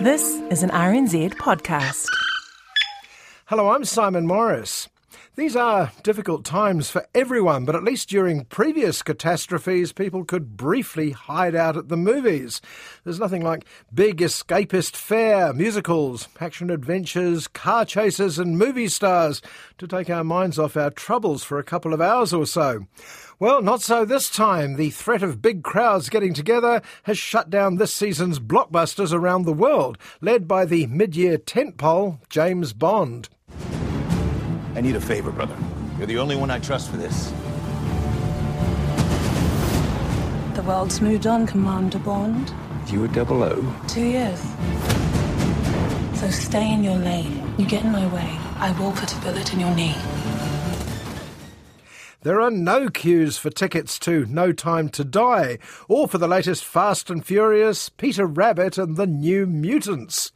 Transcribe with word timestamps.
This 0.00 0.34
is 0.50 0.62
an 0.62 0.70
RNZ 0.70 1.34
podcast. 1.36 2.06
Hello, 3.46 3.70
I'm 3.70 3.84
Simon 3.84 4.26
Morris. 4.26 4.88
These 5.36 5.54
are 5.54 5.92
difficult 6.02 6.46
times 6.46 6.88
for 6.88 7.06
everyone, 7.14 7.66
but 7.66 7.74
at 7.74 7.84
least 7.84 8.08
during 8.08 8.46
previous 8.46 9.02
catastrophes, 9.02 9.92
people 9.92 10.24
could 10.24 10.56
briefly 10.56 11.10
hide 11.10 11.54
out 11.54 11.76
at 11.76 11.90
the 11.90 11.96
movies. 11.98 12.62
There's 13.04 13.20
nothing 13.20 13.42
like 13.42 13.66
big 13.92 14.22
escapist 14.22 14.96
fare, 14.96 15.52
musicals, 15.52 16.28
action 16.40 16.70
adventures, 16.70 17.48
car 17.48 17.84
chases, 17.84 18.38
and 18.38 18.56
movie 18.56 18.88
stars 18.88 19.42
to 19.76 19.86
take 19.86 20.08
our 20.08 20.24
minds 20.24 20.58
off 20.58 20.74
our 20.74 20.88
troubles 20.88 21.44
for 21.44 21.58
a 21.58 21.64
couple 21.64 21.92
of 21.92 22.00
hours 22.00 22.32
or 22.32 22.46
so. 22.46 22.86
Well, 23.38 23.60
not 23.60 23.82
so 23.82 24.06
this 24.06 24.30
time. 24.30 24.76
The 24.76 24.88
threat 24.88 25.22
of 25.22 25.42
big 25.42 25.62
crowds 25.62 26.08
getting 26.08 26.32
together 26.32 26.80
has 27.02 27.18
shut 27.18 27.50
down 27.50 27.76
this 27.76 27.92
season's 27.92 28.38
blockbusters 28.38 29.12
around 29.12 29.42
the 29.42 29.52
world, 29.52 29.98
led 30.22 30.48
by 30.48 30.64
the 30.64 30.86
mid-year 30.86 31.36
tentpole 31.36 32.20
James 32.30 32.72
Bond. 32.72 33.28
I 34.76 34.82
need 34.82 34.94
a 34.94 35.00
favor, 35.00 35.32
brother. 35.32 35.56
You're 35.96 36.06
the 36.06 36.18
only 36.18 36.36
one 36.36 36.50
I 36.50 36.58
trust 36.58 36.90
for 36.90 36.98
this. 36.98 37.32
The 40.54 40.62
world's 40.62 41.00
moved 41.00 41.26
on, 41.26 41.46
Commander 41.46 41.98
Bond. 41.98 42.52
You 42.88 43.00
were 43.00 43.08
double 43.08 43.42
O? 43.42 43.74
Two 43.88 44.04
years. 44.04 44.38
So 46.20 46.28
stay 46.28 46.70
in 46.72 46.84
your 46.84 46.96
lane. 46.96 47.54
You 47.56 47.66
get 47.66 47.84
in 47.84 47.90
my 47.90 48.06
way, 48.12 48.38
I 48.58 48.76
will 48.78 48.92
put 48.92 49.16
a 49.16 49.20
bullet 49.20 49.54
in 49.54 49.60
your 49.60 49.74
knee. 49.74 49.94
There 52.20 52.40
are 52.40 52.50
no 52.50 52.88
queues 52.90 53.38
for 53.38 53.48
tickets 53.48 53.98
to 54.00 54.26
No 54.26 54.52
Time 54.52 54.90
to 54.90 55.04
Die, 55.04 55.58
or 55.88 56.06
for 56.06 56.18
the 56.18 56.28
latest 56.28 56.66
Fast 56.66 57.08
and 57.08 57.24
Furious, 57.24 57.88
Peter 57.88 58.26
Rabbit, 58.26 58.76
and 58.76 58.96
the 58.96 59.06
New 59.06 59.46
Mutants. 59.46 60.32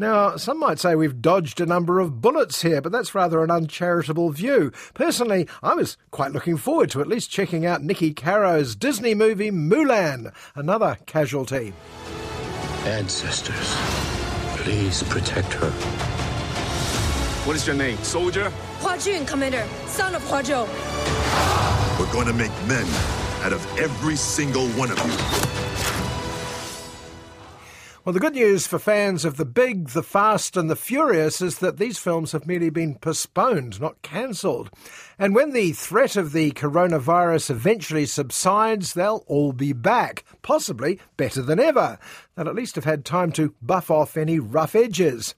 Now, 0.00 0.36
some 0.36 0.60
might 0.60 0.78
say 0.78 0.94
we've 0.94 1.20
dodged 1.20 1.60
a 1.60 1.66
number 1.66 1.98
of 1.98 2.20
bullets 2.20 2.62
here, 2.62 2.80
but 2.80 2.92
that's 2.92 3.16
rather 3.16 3.42
an 3.42 3.50
uncharitable 3.50 4.30
view. 4.30 4.70
Personally, 4.94 5.48
I 5.60 5.74
was 5.74 5.96
quite 6.12 6.30
looking 6.30 6.56
forward 6.56 6.90
to 6.92 7.00
at 7.00 7.08
least 7.08 7.32
checking 7.32 7.66
out 7.66 7.82
Niki 7.82 8.14
Caro's 8.14 8.76
Disney 8.76 9.16
movie 9.16 9.50
Mulan, 9.50 10.32
another 10.54 10.98
casualty. 11.06 11.72
Ancestors, 12.84 13.74
please 14.62 15.02
protect 15.02 15.52
her. 15.54 15.70
What 17.44 17.56
is 17.56 17.66
your 17.66 17.74
name, 17.74 17.98
soldier? 17.98 18.50
Hua 18.78 18.98
Jun, 18.98 19.26
Commander, 19.26 19.66
son 19.86 20.14
of 20.14 20.22
Hua 20.28 20.42
Zhou. 20.42 21.98
We're 21.98 22.12
going 22.12 22.28
to 22.28 22.32
make 22.32 22.52
men 22.68 22.86
out 23.42 23.52
of 23.52 23.66
every 23.80 24.14
single 24.14 24.68
one 24.70 24.92
of 24.92 24.98
you. 24.98 25.97
Well, 28.08 28.14
the 28.14 28.20
good 28.20 28.36
news 28.36 28.66
for 28.66 28.78
fans 28.78 29.26
of 29.26 29.36
The 29.36 29.44
Big, 29.44 29.88
The 29.88 30.02
Fast, 30.02 30.56
and 30.56 30.70
The 30.70 30.76
Furious 30.76 31.42
is 31.42 31.58
that 31.58 31.76
these 31.76 31.98
films 31.98 32.32
have 32.32 32.46
merely 32.46 32.70
been 32.70 32.94
postponed, 32.94 33.82
not 33.82 34.00
cancelled. 34.00 34.70
And 35.18 35.34
when 35.34 35.50
the 35.50 35.72
threat 35.72 36.16
of 36.16 36.32
the 36.32 36.52
coronavirus 36.52 37.50
eventually 37.50 38.06
subsides, 38.06 38.94
they'll 38.94 39.24
all 39.26 39.52
be 39.52 39.74
back, 39.74 40.24
possibly 40.40 40.98
better 41.18 41.42
than 41.42 41.60
ever. 41.60 41.98
They'll 42.34 42.48
at 42.48 42.54
least 42.54 42.76
have 42.76 42.84
had 42.84 43.04
time 43.04 43.30
to 43.32 43.54
buff 43.60 43.90
off 43.90 44.16
any 44.16 44.38
rough 44.38 44.74
edges. 44.74 45.34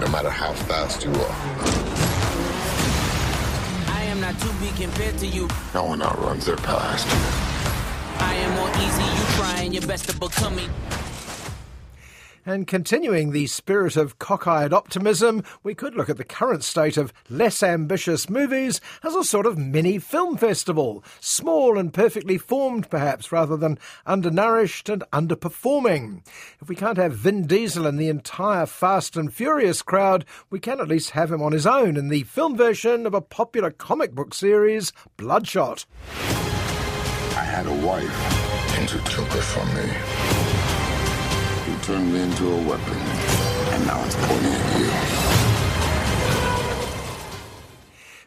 No 0.00 0.08
matter 0.08 0.30
how 0.30 0.54
fast 0.54 1.04
you 1.04 1.10
are. 1.10 1.36
I 3.94 4.04
am 4.04 4.22
not 4.22 4.38
to 4.38 4.48
be 4.54 4.68
compared 4.82 5.18
to 5.18 5.26
you. 5.26 5.48
No 5.74 5.84
one 5.84 6.00
outruns 6.00 6.46
their 6.46 6.56
past. 6.56 7.43
I 8.18 8.34
am 8.34 8.54
more 8.56 8.70
easy, 8.76 9.02
you 9.02 9.36
trying 9.36 9.72
your 9.72 9.86
best 9.86 10.08
to 10.08 10.18
become 10.18 10.56
me. 10.56 10.68
And 12.46 12.66
continuing 12.66 13.30
the 13.30 13.46
spirit 13.46 13.96
of 13.96 14.18
cockeyed 14.18 14.74
optimism, 14.74 15.42
we 15.62 15.74
could 15.74 15.94
look 15.94 16.10
at 16.10 16.18
the 16.18 16.24
current 16.24 16.62
state 16.62 16.98
of 16.98 17.10
less 17.30 17.62
ambitious 17.62 18.28
movies 18.28 18.82
as 19.02 19.14
a 19.14 19.24
sort 19.24 19.46
of 19.46 19.56
mini 19.56 19.98
film 19.98 20.36
festival. 20.36 21.02
Small 21.20 21.78
and 21.78 21.90
perfectly 21.90 22.36
formed, 22.36 22.90
perhaps, 22.90 23.32
rather 23.32 23.56
than 23.56 23.78
undernourished 24.04 24.90
and 24.90 25.04
underperforming. 25.10 26.22
If 26.60 26.68
we 26.68 26.76
can't 26.76 26.98
have 26.98 27.14
Vin 27.14 27.46
Diesel 27.46 27.86
and 27.86 27.98
the 27.98 28.10
entire 28.10 28.66
Fast 28.66 29.16
and 29.16 29.32
Furious 29.32 29.80
crowd, 29.80 30.26
we 30.50 30.60
can 30.60 30.80
at 30.80 30.88
least 30.88 31.10
have 31.10 31.32
him 31.32 31.40
on 31.40 31.52
his 31.52 31.66
own 31.66 31.96
in 31.96 32.08
the 32.10 32.24
film 32.24 32.58
version 32.58 33.06
of 33.06 33.14
a 33.14 33.22
popular 33.22 33.70
comic 33.70 34.14
book 34.14 34.34
series, 34.34 34.92
Bloodshot. 35.16 35.86
I 37.54 37.58
had 37.58 37.66
a 37.68 37.86
wife, 37.86 38.78
and 38.80 38.90
you 38.90 38.98
took 39.12 39.28
her 39.28 39.40
from 39.40 39.68
me. 39.76 39.86
You 41.70 41.78
turned 41.82 42.12
me 42.12 42.20
into 42.22 42.50
a 42.50 42.56
weapon, 42.68 42.96
and 42.96 43.86
now 43.86 44.04
it's 44.04 44.16
pointing 44.16 44.52
at 44.52 44.80
you. 44.80 44.90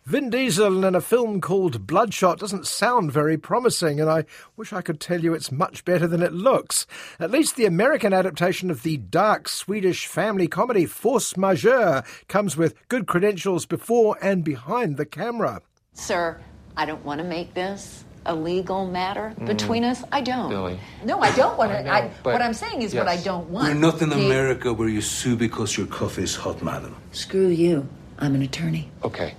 Vin 0.06 0.30
Diesel 0.30 0.86
in 0.86 0.96
a 0.96 1.02
film 1.02 1.42
called 1.42 1.86
Bloodshot 1.86 2.40
doesn't 2.40 2.68
sound 2.68 3.12
very 3.12 3.38
promising, 3.38 4.00
and 4.00 4.10
I 4.10 4.24
wish 4.56 4.72
I 4.72 4.82
could 4.82 5.02
tell 5.02 5.20
you 5.20 5.34
it's 5.34 5.52
much 5.52 5.84
better 5.84 6.08
than 6.08 6.24
it 6.24 6.32
looks. 6.32 6.88
At 7.20 7.30
least 7.30 7.58
the 7.58 7.66
American 7.66 8.14
adaptation 8.14 8.72
of 8.72 8.84
the 8.84 8.96
dark 8.96 9.50
Swedish 9.50 10.08
family 10.08 10.48
comedy 10.48 10.86
Force 10.86 11.36
Majeure 11.36 12.06
comes 12.30 12.56
with 12.56 12.76
good 12.88 13.08
credentials 13.08 13.66
before 13.66 14.18
and 14.22 14.46
behind 14.46 14.96
the 14.96 15.06
camera. 15.06 15.62
Sir, 15.92 16.40
I 16.78 16.86
don't 16.86 17.04
want 17.04 17.20
to 17.20 17.28
make 17.28 17.54
this 17.54 18.06
a 18.28 18.36
legal 18.36 18.86
matter 18.86 19.34
mm. 19.40 19.46
between 19.46 19.84
us? 19.84 20.04
I 20.12 20.22
don't. 20.22 20.50
Billie. 20.50 20.80
No, 21.04 21.20
I 21.20 21.32
don't 21.36 21.58
want 21.58 21.72
to. 21.72 22.12
what 22.24 22.42
I'm 22.42 22.54
saying 22.54 22.82
is 22.82 22.94
yes. 22.94 23.00
what 23.02 23.08
I 23.08 23.18
don't 23.22 23.50
want. 23.50 23.68
We're 23.68 23.74
not 23.90 24.02
in 24.02 24.12
America 24.12 24.74
where 24.74 24.90
you 24.90 25.02
sue 25.02 25.36
because 25.36 25.78
your 25.78 25.88
coffee 25.88 26.24
is 26.24 26.36
hot, 26.36 26.62
madam. 26.62 26.96
Screw 27.12 27.48
you. 27.48 27.88
I'm 28.20 28.36
an 28.36 28.42
attorney. 28.42 28.90
Okay. 29.04 29.36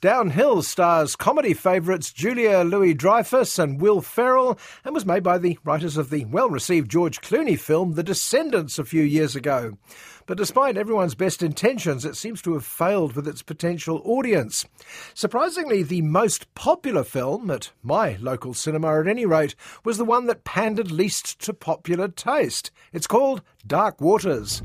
Downhill 0.00 0.62
stars 0.62 1.14
comedy 1.14 1.52
favourites 1.52 2.10
Julia 2.10 2.60
Louis 2.60 2.94
Dreyfus 2.94 3.58
and 3.58 3.78
Will 3.78 4.00
Ferrell 4.00 4.58
and 4.82 4.94
was 4.94 5.04
made 5.04 5.22
by 5.22 5.36
the 5.36 5.58
writers 5.62 5.98
of 5.98 6.08
the 6.08 6.24
well 6.24 6.48
received 6.48 6.90
George 6.90 7.20
Clooney 7.20 7.60
film 7.60 7.92
The 7.92 8.02
Descendants 8.02 8.78
a 8.78 8.84
few 8.86 9.02
years 9.02 9.36
ago. 9.36 9.76
But 10.24 10.38
despite 10.38 10.78
everyone's 10.78 11.14
best 11.14 11.42
intentions, 11.42 12.06
it 12.06 12.16
seems 12.16 12.40
to 12.42 12.54
have 12.54 12.64
failed 12.64 13.14
with 13.14 13.28
its 13.28 13.42
potential 13.42 14.00
audience. 14.02 14.64
Surprisingly, 15.12 15.82
the 15.82 16.00
most 16.00 16.54
popular 16.54 17.04
film, 17.04 17.50
at 17.50 17.70
my 17.82 18.16
local 18.22 18.54
cinema 18.54 19.00
at 19.00 19.06
any 19.06 19.26
rate, 19.26 19.54
was 19.84 19.98
the 19.98 20.06
one 20.06 20.24
that 20.28 20.44
pandered 20.44 20.90
least 20.90 21.38
to 21.40 21.52
popular 21.52 22.08
taste. 22.08 22.70
It's 22.94 23.06
called 23.06 23.42
Dark 23.66 24.00
Waters. 24.00 24.62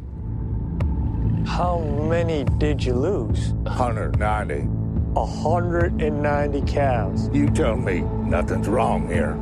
How 1.45 1.79
many 2.07 2.45
did 2.57 2.85
you 2.85 2.94
lose? 2.94 3.51
190. 3.63 4.84
190 5.15 6.62
cows. 6.71 7.29
You 7.33 7.50
tell 7.50 7.75
me 7.75 8.01
nothing's 8.01 8.67
wrong 8.67 9.07
here. 9.07 9.38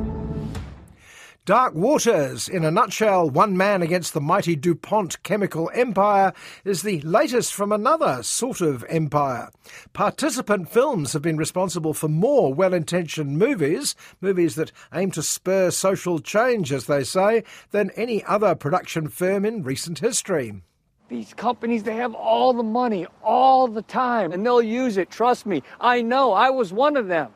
Dark 1.46 1.74
Waters, 1.74 2.48
in 2.48 2.64
a 2.64 2.70
nutshell, 2.70 3.28
One 3.28 3.54
Man 3.54 3.82
Against 3.82 4.14
the 4.14 4.20
Mighty 4.22 4.56
DuPont 4.56 5.22
Chemical 5.24 5.70
Empire, 5.74 6.32
is 6.64 6.80
the 6.80 7.02
latest 7.02 7.52
from 7.52 7.70
another 7.70 8.22
sort 8.22 8.62
of 8.62 8.82
empire. 8.88 9.50
Participant 9.92 10.70
films 10.70 11.12
have 11.12 11.20
been 11.20 11.36
responsible 11.36 11.92
for 11.92 12.08
more 12.08 12.54
well 12.54 12.72
intentioned 12.72 13.36
movies, 13.38 13.94
movies 14.22 14.54
that 14.54 14.72
aim 14.94 15.10
to 15.10 15.22
spur 15.22 15.70
social 15.70 16.18
change, 16.18 16.72
as 16.72 16.86
they 16.86 17.04
say, 17.04 17.44
than 17.72 17.90
any 17.90 18.24
other 18.24 18.54
production 18.54 19.08
firm 19.08 19.44
in 19.44 19.62
recent 19.62 19.98
history. 19.98 20.62
These 21.08 21.34
companies, 21.34 21.82
they 21.82 21.96
have 21.96 22.14
all 22.14 22.54
the 22.54 22.62
money 22.62 23.06
all 23.22 23.68
the 23.68 23.82
time, 23.82 24.32
and 24.32 24.44
they'll 24.44 24.62
use 24.62 24.96
it. 24.96 25.10
Trust 25.10 25.44
me. 25.46 25.62
I 25.80 26.02
know. 26.02 26.32
I 26.32 26.50
was 26.50 26.72
one 26.72 26.96
of 26.96 27.08
them. 27.08 27.30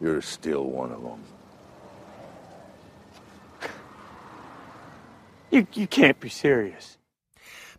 You're 0.00 0.20
still 0.20 0.64
one 0.64 0.90
of 0.90 1.02
them. 1.02 1.20
You, 5.50 5.66
you 5.74 5.86
can't 5.86 6.18
be 6.18 6.28
serious. 6.28 6.98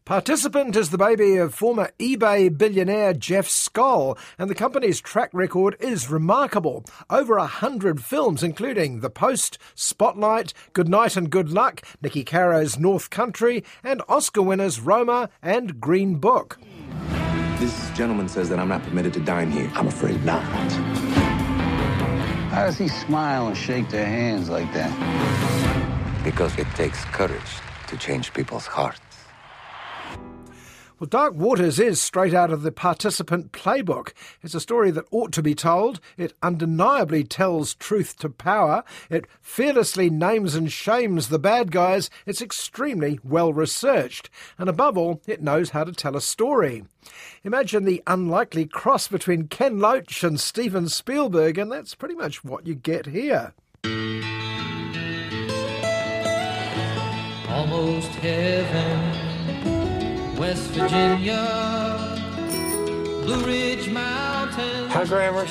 Participant 0.06 0.76
is 0.76 0.90
the 0.90 0.98
baby 0.98 1.38
of 1.38 1.56
former 1.56 1.90
eBay 1.98 2.56
billionaire 2.58 3.14
Jeff 3.14 3.48
Skoll, 3.48 4.18
and 4.38 4.50
the 4.50 4.56
company's 4.56 5.00
track 5.00 5.30
record 5.32 5.78
is 5.80 6.10
remarkable. 6.10 6.84
Over 7.10 7.38
a 7.38 7.48
hundred 7.48 8.04
films, 8.04 8.44
including 8.44 9.00
The 9.00 9.10
Post, 9.10 9.58
Spotlight, 9.76 10.54
Good 10.74 10.90
Night 10.90 11.16
and 11.16 11.30
Good 11.30 11.52
Luck, 11.52 11.84
Niki 12.04 12.26
Caro's 12.26 12.78
North 12.78 13.10
Country, 13.12 13.64
and 13.82 14.02
Oscar 14.10 14.42
winners 14.42 14.82
Roma 14.82 15.30
and 15.42 15.80
Green 15.80 16.16
Book. 16.16 16.60
This 17.60 17.90
gentleman 17.92 18.28
says 18.28 18.50
that 18.50 18.60
I'm 18.60 18.68
not 18.68 18.84
permitted 18.84 19.14
to 19.14 19.22
dine 19.22 19.52
here. 19.52 19.72
I'm 19.74 19.88
afraid 19.88 20.22
not. 20.26 20.44
How 22.52 22.66
does 22.66 22.78
he 22.78 22.90
smile 22.90 23.48
and 23.48 23.56
shake 23.56 23.90
their 23.90 24.06
hands 24.06 24.50
like 24.50 24.72
that? 24.74 26.24
Because 26.26 26.58
it 26.58 26.68
takes 26.76 27.06
courage 27.06 27.40
to 27.88 27.96
change 27.96 28.34
people's 28.34 28.66
hearts. 28.66 29.00
Well, 31.04 31.10
Dark 31.10 31.34
Waters 31.34 31.82
is 31.82 32.00
straight 32.00 32.34
out 32.34 32.50
of 32.50 32.62
the 32.62 32.72
participant 32.72 33.52
playbook. 33.52 34.14
It's 34.42 34.56
a 34.56 34.62
story 34.62 34.90
that 34.92 35.04
ought 35.12 35.34
to 35.34 35.44
be 35.44 35.54
told. 35.54 36.00
It 36.16 36.32
undeniably 36.42 37.26
tells 37.26 37.74
truth 37.74 38.18
to 38.20 38.30
power. 38.30 38.86
It 39.10 39.28
fearlessly 39.42 40.10
names 40.10 40.56
and 40.56 40.72
shames 40.72 41.28
the 41.28 41.40
bad 41.40 41.74
guys. 41.74 42.10
It's 42.26 42.42
extremely 42.42 43.20
well 43.22 43.52
researched. 43.52 44.30
And 44.58 44.70
above 44.70 44.98
all, 44.98 45.22
it 45.28 45.44
knows 45.44 45.72
how 45.72 45.84
to 45.84 45.92
tell 45.92 46.16
a 46.16 46.22
story. 46.22 46.86
Imagine 47.44 47.84
the 47.84 48.02
unlikely 48.08 48.66
cross 48.66 49.10
between 49.10 49.50
Ken 49.50 49.80
Loach 49.80 50.24
and 50.24 50.40
Steven 50.40 50.88
Spielberg, 50.88 51.58
and 51.58 51.70
that's 51.70 51.96
pretty 51.96 52.16
much 52.16 52.46
what 52.46 52.66
you 52.66 52.76
get 52.76 53.08
here. 53.08 53.54
Almost 57.50 58.12
heaven. 58.12 59.12
West 60.44 60.72
Virginia, 60.72 61.40
Blue 63.24 63.45
Ridge 63.45 63.90
Mountains. 63.90 64.92
Hi, 64.92 65.06
Grammars. 65.06 65.50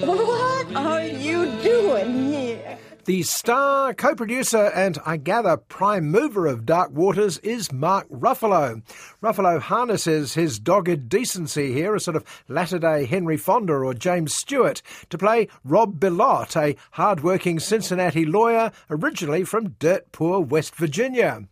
What 0.00 0.74
are 0.74 1.04
you 1.04 1.46
doing 1.62 2.32
here? 2.32 2.76
The 3.04 3.22
star, 3.22 3.94
co 3.94 4.16
producer, 4.16 4.72
and 4.74 4.98
I 5.06 5.16
gather 5.16 5.56
prime 5.56 6.10
mover 6.10 6.48
of 6.48 6.66
Dark 6.66 6.90
Waters 6.90 7.38
is 7.38 7.70
Mark 7.70 8.08
Ruffalo. 8.08 8.82
Ruffalo 9.22 9.60
harnesses 9.60 10.34
his 10.34 10.58
dogged 10.58 11.08
decency 11.08 11.72
here, 11.72 11.94
a 11.94 12.00
sort 12.00 12.16
of 12.16 12.24
latter 12.48 12.80
day 12.80 13.04
Henry 13.04 13.36
Fonda 13.36 13.74
or 13.74 13.94
James 13.94 14.34
Stewart, 14.34 14.82
to 15.08 15.16
play 15.16 15.46
Rob 15.62 16.00
Bilott, 16.00 16.60
a 16.60 16.74
hard 16.90 17.22
working 17.22 17.60
Cincinnati 17.60 18.26
lawyer 18.26 18.72
originally 18.90 19.44
from 19.44 19.76
dirt 19.78 20.10
poor 20.10 20.40
West 20.40 20.74
Virginia. 20.74 21.46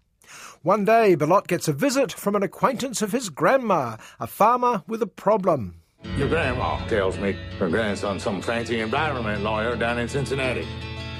One 0.64 0.86
day, 0.86 1.14
Bilott 1.14 1.46
gets 1.46 1.68
a 1.68 1.74
visit 1.74 2.10
from 2.10 2.34
an 2.34 2.42
acquaintance 2.42 3.02
of 3.02 3.12
his 3.12 3.28
grandma, 3.28 3.98
a 4.18 4.26
farmer 4.26 4.82
with 4.86 5.02
a 5.02 5.06
problem. 5.06 5.82
Your 6.16 6.26
grandma 6.26 6.82
tells 6.86 7.18
me 7.18 7.32
her 7.58 7.68
grandson's 7.68 8.22
some 8.22 8.40
fancy 8.40 8.80
environment 8.80 9.42
lawyer 9.42 9.76
down 9.76 9.98
in 9.98 10.08
Cincinnati. 10.08 10.66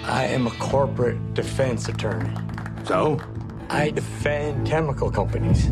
I 0.04 0.24
am 0.24 0.46
a 0.46 0.50
corporate 0.52 1.34
defense 1.34 1.90
attorney. 1.90 2.34
So? 2.84 3.20
I 3.68 3.90
defend 3.90 4.66
chemical 4.66 5.10
companies. 5.10 5.70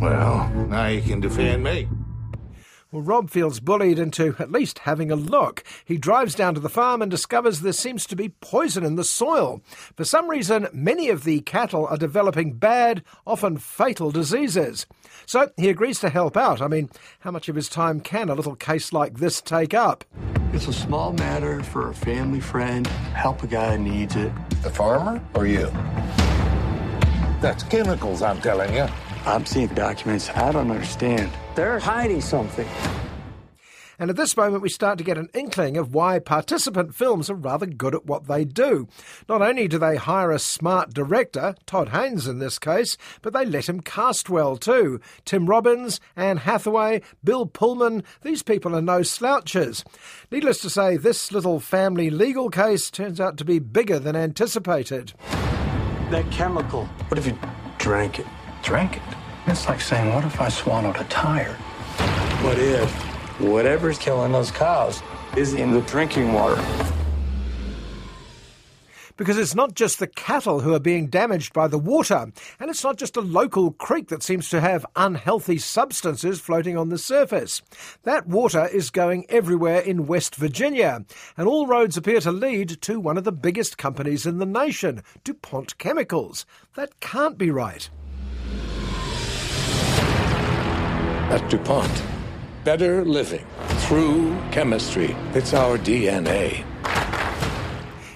Well, 0.00 0.50
now 0.68 0.88
you 0.88 1.00
can 1.00 1.20
defend 1.20 1.62
me. 1.62 1.86
Well, 2.92 3.02
Rob 3.02 3.30
feels 3.30 3.60
bullied 3.60 4.00
into 4.00 4.34
at 4.40 4.50
least 4.50 4.80
having 4.80 5.12
a 5.12 5.16
look. 5.16 5.62
He 5.84 5.96
drives 5.96 6.34
down 6.34 6.54
to 6.54 6.60
the 6.60 6.68
farm 6.68 7.02
and 7.02 7.10
discovers 7.10 7.60
there 7.60 7.72
seems 7.72 8.04
to 8.06 8.16
be 8.16 8.30
poison 8.40 8.84
in 8.84 8.96
the 8.96 9.04
soil. 9.04 9.62
For 9.96 10.04
some 10.04 10.28
reason, 10.28 10.66
many 10.72 11.08
of 11.08 11.22
the 11.22 11.40
cattle 11.42 11.86
are 11.86 11.96
developing 11.96 12.54
bad, 12.54 13.04
often 13.24 13.58
fatal 13.58 14.10
diseases. 14.10 14.86
So 15.24 15.52
he 15.56 15.68
agrees 15.68 16.00
to 16.00 16.08
help 16.08 16.36
out. 16.36 16.60
I 16.60 16.66
mean, 16.66 16.90
how 17.20 17.30
much 17.30 17.48
of 17.48 17.54
his 17.54 17.68
time 17.68 18.00
can 18.00 18.28
a 18.28 18.34
little 18.34 18.56
case 18.56 18.92
like 18.92 19.18
this 19.18 19.40
take 19.40 19.72
up? 19.72 20.04
It's 20.52 20.66
a 20.66 20.72
small 20.72 21.12
matter 21.12 21.62
for 21.62 21.90
a 21.90 21.94
family 21.94 22.40
friend. 22.40 22.88
Help 23.14 23.44
a 23.44 23.46
guy 23.46 23.76
who 23.76 23.84
needs 23.84 24.16
it. 24.16 24.32
The 24.64 24.70
farmer 24.70 25.22
or 25.34 25.46
you? 25.46 25.70
That's 27.40 27.62
chemicals, 27.62 28.20
I'm 28.20 28.40
telling 28.40 28.74
you. 28.74 28.88
I'm 29.26 29.44
seeing 29.44 29.68
documents 29.68 30.30
I 30.30 30.52
don't 30.52 30.70
understand. 30.70 31.30
They're 31.54 31.78
hiding 31.78 32.20
something. 32.20 32.68
And 33.98 34.08
at 34.08 34.16
this 34.16 34.34
moment, 34.34 34.62
we 34.62 34.70
start 34.70 34.96
to 34.96 35.04
get 35.04 35.18
an 35.18 35.28
inkling 35.34 35.76
of 35.76 35.92
why 35.92 36.20
participant 36.20 36.94
films 36.94 37.28
are 37.28 37.34
rather 37.34 37.66
good 37.66 37.94
at 37.94 38.06
what 38.06 38.28
they 38.28 38.46
do. 38.46 38.88
Not 39.28 39.42
only 39.42 39.68
do 39.68 39.76
they 39.76 39.96
hire 39.96 40.30
a 40.30 40.38
smart 40.38 40.94
director, 40.94 41.54
Todd 41.66 41.90
Haynes 41.90 42.26
in 42.26 42.38
this 42.38 42.58
case, 42.58 42.96
but 43.20 43.34
they 43.34 43.44
let 43.44 43.68
him 43.68 43.80
cast 43.80 44.30
well 44.30 44.56
too. 44.56 45.02
Tim 45.26 45.44
Robbins, 45.44 46.00
Anne 46.16 46.38
Hathaway, 46.38 47.02
Bill 47.22 47.44
Pullman, 47.44 48.02
these 48.22 48.42
people 48.42 48.74
are 48.74 48.80
no 48.80 49.02
slouches. 49.02 49.84
Needless 50.30 50.62
to 50.62 50.70
say, 50.70 50.96
this 50.96 51.30
little 51.30 51.60
family 51.60 52.08
legal 52.08 52.48
case 52.48 52.90
turns 52.90 53.20
out 53.20 53.36
to 53.36 53.44
be 53.44 53.58
bigger 53.58 53.98
than 53.98 54.16
anticipated. 54.16 55.12
That 56.08 56.24
chemical, 56.30 56.86
what 57.08 57.18
if 57.18 57.26
you 57.26 57.38
drank 57.76 58.18
it? 58.18 58.26
Drank 58.62 58.96
it? 58.96 59.02
It's 59.46 59.68
like 59.68 59.80
saying, 59.80 60.14
what 60.14 60.24
if 60.24 60.40
I 60.40 60.48
swallowed 60.48 60.96
a 60.96 61.04
tire? 61.04 61.54
What 62.42 62.58
if 62.58 62.90
whatever's 63.40 63.98
killing 63.98 64.32
those 64.32 64.50
cows 64.50 65.02
is 65.36 65.54
in 65.54 65.72
the 65.72 65.80
drinking 65.82 66.32
water? 66.32 66.62
Because 69.16 69.36
it's 69.36 69.54
not 69.54 69.74
just 69.74 69.98
the 69.98 70.06
cattle 70.06 70.60
who 70.60 70.72
are 70.72 70.80
being 70.80 71.08
damaged 71.08 71.52
by 71.52 71.68
the 71.68 71.78
water, 71.78 72.32
and 72.58 72.70
it's 72.70 72.82
not 72.82 72.96
just 72.96 73.18
a 73.18 73.20
local 73.20 73.72
creek 73.72 74.08
that 74.08 74.22
seems 74.22 74.48
to 74.48 74.62
have 74.62 74.86
unhealthy 74.96 75.58
substances 75.58 76.40
floating 76.40 76.78
on 76.78 76.88
the 76.88 76.96
surface. 76.96 77.60
That 78.04 78.26
water 78.26 78.66
is 78.68 78.88
going 78.88 79.26
everywhere 79.28 79.80
in 79.80 80.06
West 80.06 80.36
Virginia, 80.36 81.04
and 81.36 81.46
all 81.46 81.66
roads 81.66 81.98
appear 81.98 82.20
to 82.20 82.32
lead 82.32 82.80
to 82.80 82.98
one 82.98 83.18
of 83.18 83.24
the 83.24 83.32
biggest 83.32 83.76
companies 83.76 84.24
in 84.24 84.38
the 84.38 84.46
nation, 84.46 85.02
DuPont 85.22 85.76
Chemicals. 85.76 86.46
That 86.74 87.00
can't 87.00 87.36
be 87.36 87.50
right. 87.50 87.90
At 91.30 91.48
DuPont, 91.48 92.02
better 92.64 93.04
living 93.04 93.46
through 93.86 94.36
chemistry. 94.50 95.14
It's 95.32 95.54
our 95.54 95.78
DNA. 95.78 96.64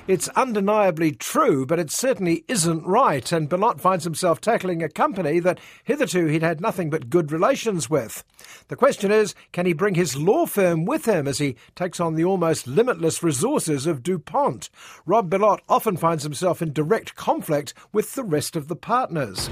It's 0.09 0.29
undeniably 0.31 1.13
true, 1.13 1.65
but 1.65 1.79
it 1.79 1.93
certainly 1.93 2.45
isn't 2.49 2.85
right, 2.85 3.31
and 3.31 3.49
Bilott 3.49 3.81
finds 3.81 4.03
himself 4.03 4.41
tackling 4.41 4.83
a 4.83 4.89
company 4.89 5.39
that 5.39 5.61
hitherto 5.85 6.27
he'd 6.27 6.43
had 6.43 6.61
nothing 6.61 6.91
but 6.91 7.09
good 7.09 7.31
relations 7.31 7.89
with. 7.89 8.25
The 8.67 8.75
question 8.75 9.13
is, 9.13 9.37
can 9.53 9.65
he 9.65 9.75
bring 9.75 9.95
his 9.95 10.17
law 10.17 10.45
firm 10.45 10.85
with 10.85 11.07
him 11.07 11.29
as 11.29 11.39
he 11.39 11.55
takes 11.77 12.01
on 12.01 12.17
the 12.17 12.25
almost 12.25 12.67
limitless 12.67 13.23
resources 13.23 13.87
of 13.87 14.03
DuPont? 14.03 14.71
Rob 15.07 15.31
Bilott 15.31 15.61
often 15.69 15.97
finds 15.97 16.25
himself 16.25 16.61
in 16.61 16.73
direct 16.73 17.15
conflict 17.15 17.75
with 17.93 18.15
the 18.15 18.25
rest 18.25 18.57
of 18.57 18.67
the 18.67 18.77
partners. 18.77 19.49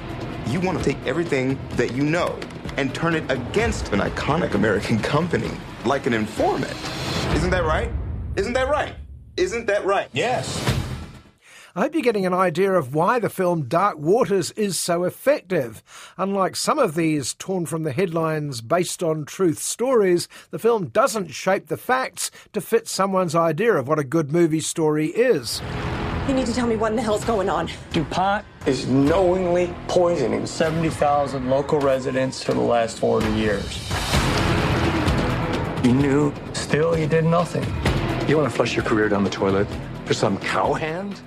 You 0.49 0.59
want 0.59 0.78
to 0.78 0.85
take 0.85 1.07
everything 1.07 1.61
that 1.76 1.92
you 1.92 2.02
know 2.02 2.37
and 2.76 2.95
turn 2.95 3.14
it 3.14 3.31
against 3.31 3.93
an 3.93 4.00
iconic 4.00 4.55
American 4.55 4.99
company, 4.99 5.50
like 5.85 6.07
an 6.07 6.14
informant. 6.14 6.76
Isn't 7.35 7.50
that 7.50 7.64
right? 7.64 7.91
Isn't 8.37 8.52
that 8.55 8.69
right? 8.69 8.95
Isn't 9.37 9.67
that 9.67 9.85
right? 9.85 10.09
Yes. 10.12 10.81
I 11.75 11.81
hope 11.81 11.95
you're 11.95 12.02
getting 12.02 12.26
an 12.26 12.35
idea 12.35 12.73
of 12.73 12.95
why 12.95 13.19
the 13.19 13.31
film 13.31 13.64
Dark 13.64 13.97
Waters 13.97 14.50
is 14.52 14.79
so 14.79 15.05
effective. 15.05 15.83
Unlike 16.19 16.57
some 16.57 16.79
of 16.79 16.95
these 16.95 17.33
torn 17.33 17.64
from 17.64 17.85
the 17.85 17.93
headlines 17.93 18.61
based 18.61 19.02
on 19.02 19.25
truth 19.25 19.59
stories, 19.59 20.29
the 20.50 20.59
film 20.59 20.88
doesn't 20.88 21.31
shape 21.31 21.69
the 21.69 21.79
facts 21.79 22.31
to 22.52 22.61
fit 22.61 22.88
someone's 22.88 23.35
idea 23.35 23.73
of 23.73 23.88
what 23.88 23.99
a 23.99 24.05
good 24.05 24.31
movie 24.31 24.61
story 24.61 25.07
is. 25.07 25.62
You 26.29 26.35
need 26.35 26.47
to 26.47 26.55
tell 26.55 26.69
me 26.69 26.76
what 26.76 26.93
in 26.93 26.97
the 26.97 27.02
hell's 27.02 27.25
going 27.25 27.49
on. 27.49 27.69
DuPont 27.93 28.45
is 28.64 28.87
knowingly 28.87 29.75
poisoning 29.88 30.47
70,000 30.47 31.50
local 31.50 31.81
residents 31.81 32.45
for 32.45 32.55
the 32.55 32.61
last 32.61 33.00
40 33.00 33.29
years. 33.33 33.91
You 35.85 35.93
knew, 35.93 36.33
still 36.52 36.97
you 36.97 37.09
did 37.09 37.25
nothing. 37.25 37.64
You 38.29 38.37
want 38.37 38.49
to 38.49 38.55
flush 38.55 38.76
your 38.76 38.85
career 38.85 39.09
down 39.09 39.25
the 39.25 39.31
toilet 39.31 39.67
for 40.05 40.14
some 40.14 40.38
cowhand? 40.38 41.21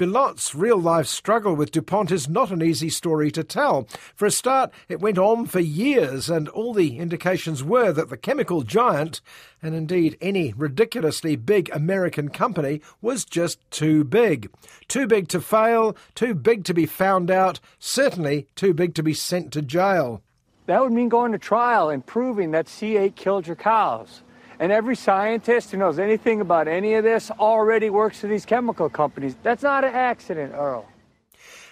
Bilott's 0.00 0.54
real 0.54 0.78
life 0.78 1.06
struggle 1.06 1.54
with 1.54 1.72
DuPont 1.72 2.10
is 2.10 2.26
not 2.26 2.50
an 2.50 2.62
easy 2.62 2.88
story 2.88 3.30
to 3.32 3.44
tell. 3.44 3.86
For 4.14 4.24
a 4.24 4.30
start, 4.30 4.72
it 4.88 4.98
went 4.98 5.18
on 5.18 5.44
for 5.44 5.60
years, 5.60 6.30
and 6.30 6.48
all 6.48 6.72
the 6.72 6.96
indications 6.96 7.62
were 7.62 7.92
that 7.92 8.08
the 8.08 8.16
chemical 8.16 8.62
giant, 8.62 9.20
and 9.62 9.74
indeed 9.74 10.16
any 10.22 10.54
ridiculously 10.54 11.36
big 11.36 11.68
American 11.74 12.30
company, 12.30 12.80
was 13.02 13.26
just 13.26 13.58
too 13.70 14.02
big. 14.02 14.50
Too 14.88 15.06
big 15.06 15.28
to 15.28 15.40
fail, 15.42 15.94
too 16.14 16.34
big 16.34 16.64
to 16.64 16.72
be 16.72 16.86
found 16.86 17.30
out, 17.30 17.60
certainly 17.78 18.46
too 18.56 18.72
big 18.72 18.94
to 18.94 19.02
be 19.02 19.12
sent 19.12 19.52
to 19.52 19.60
jail. 19.60 20.22
That 20.64 20.80
would 20.80 20.92
mean 20.92 21.10
going 21.10 21.32
to 21.32 21.38
trial 21.38 21.90
and 21.90 22.06
proving 22.06 22.52
that 22.52 22.68
C8 22.68 23.16
killed 23.16 23.46
your 23.46 23.56
cows. 23.56 24.22
And 24.60 24.70
every 24.70 24.94
scientist 24.94 25.70
who 25.70 25.78
knows 25.78 25.98
anything 25.98 26.42
about 26.42 26.68
any 26.68 26.92
of 26.92 27.02
this 27.02 27.30
already 27.30 27.88
works 27.88 28.20
for 28.20 28.26
these 28.26 28.44
chemical 28.44 28.90
companies. 28.90 29.34
That's 29.42 29.62
not 29.62 29.84
an 29.84 29.94
accident, 29.94 30.52
Earl. 30.54 30.86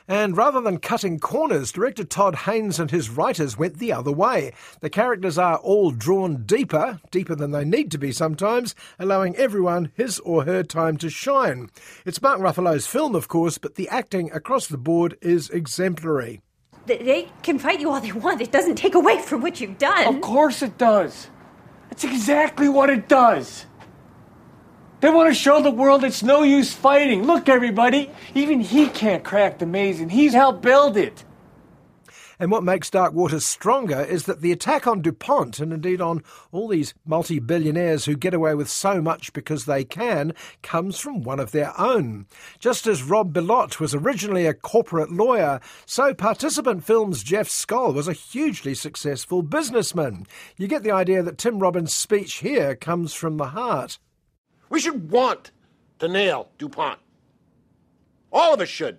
And 0.08 0.38
rather 0.38 0.62
than 0.62 0.78
cutting 0.78 1.20
corners, 1.20 1.70
director 1.70 2.02
Todd 2.02 2.34
Haynes 2.34 2.80
and 2.80 2.90
his 2.90 3.10
writers 3.10 3.58
went 3.58 3.78
the 3.78 3.92
other 3.92 4.10
way. 4.10 4.54
The 4.80 4.88
characters 4.88 5.36
are 5.36 5.58
all 5.58 5.90
drawn 5.90 6.44
deeper, 6.44 6.98
deeper 7.10 7.34
than 7.34 7.50
they 7.50 7.66
need 7.66 7.90
to 7.90 7.98
be 7.98 8.10
sometimes, 8.10 8.74
allowing 8.98 9.36
everyone 9.36 9.92
his 9.94 10.18
or 10.20 10.44
her 10.44 10.62
time 10.62 10.96
to 10.96 11.10
shine. 11.10 11.68
It's 12.06 12.22
Mark 12.22 12.40
Ruffalo's 12.40 12.86
film, 12.86 13.14
of 13.14 13.28
course, 13.28 13.58
but 13.58 13.74
the 13.74 13.90
acting 13.90 14.32
across 14.32 14.66
the 14.66 14.78
board 14.78 15.18
is 15.20 15.50
exemplary. 15.50 16.40
They 16.86 17.28
can 17.42 17.58
fight 17.58 17.80
you 17.80 17.90
all 17.90 18.00
they 18.00 18.12
want. 18.12 18.40
It 18.40 18.50
doesn't 18.50 18.76
take 18.76 18.94
away 18.94 19.20
from 19.20 19.42
what 19.42 19.60
you've 19.60 19.76
done. 19.76 20.06
Of 20.06 20.22
course 20.22 20.62
it 20.62 20.78
does. 20.78 21.28
That's 21.98 22.14
exactly 22.14 22.68
what 22.68 22.90
it 22.90 23.08
does. 23.08 23.66
They 25.00 25.10
want 25.10 25.30
to 25.30 25.34
show 25.34 25.60
the 25.60 25.72
world 25.72 26.04
it's 26.04 26.22
no 26.22 26.44
use 26.44 26.72
fighting. 26.72 27.24
Look, 27.24 27.48
everybody, 27.48 28.12
even 28.36 28.60
he 28.60 28.86
can't 28.86 29.24
crack 29.24 29.58
the 29.58 29.66
maze, 29.66 30.00
and 30.00 30.12
he's 30.12 30.32
helped 30.32 30.62
build 30.62 30.96
it. 30.96 31.24
And 32.40 32.52
what 32.52 32.62
makes 32.62 32.88
Dark 32.88 33.14
Waters 33.14 33.44
stronger 33.44 34.00
is 34.00 34.24
that 34.24 34.42
the 34.42 34.52
attack 34.52 34.86
on 34.86 35.02
DuPont, 35.02 35.58
and 35.58 35.72
indeed 35.72 36.00
on 36.00 36.22
all 36.52 36.68
these 36.68 36.94
multi 37.04 37.40
billionaires 37.40 38.04
who 38.04 38.16
get 38.16 38.32
away 38.32 38.54
with 38.54 38.68
so 38.68 39.02
much 39.02 39.32
because 39.32 39.64
they 39.64 39.84
can, 39.84 40.32
comes 40.62 41.00
from 41.00 41.22
one 41.22 41.40
of 41.40 41.50
their 41.50 41.78
own. 41.80 42.26
Just 42.60 42.86
as 42.86 43.02
Rob 43.02 43.32
Bilott 43.32 43.80
was 43.80 43.94
originally 43.94 44.46
a 44.46 44.54
corporate 44.54 45.10
lawyer, 45.10 45.60
so 45.84 46.14
Participant 46.14 46.84
Films' 46.84 47.24
Jeff 47.24 47.48
Skoll 47.48 47.94
was 47.94 48.06
a 48.06 48.12
hugely 48.12 48.74
successful 48.74 49.42
businessman. 49.42 50.26
You 50.56 50.68
get 50.68 50.84
the 50.84 50.92
idea 50.92 51.22
that 51.24 51.38
Tim 51.38 51.58
Robbins' 51.58 51.96
speech 51.96 52.34
here 52.34 52.76
comes 52.76 53.14
from 53.14 53.36
the 53.36 53.48
heart. 53.48 53.98
We 54.70 54.80
should 54.80 55.10
want 55.10 55.50
to 55.98 56.06
nail 56.06 56.50
DuPont. 56.58 57.00
All 58.30 58.54
of 58.54 58.60
us 58.60 58.68
should. 58.68 58.98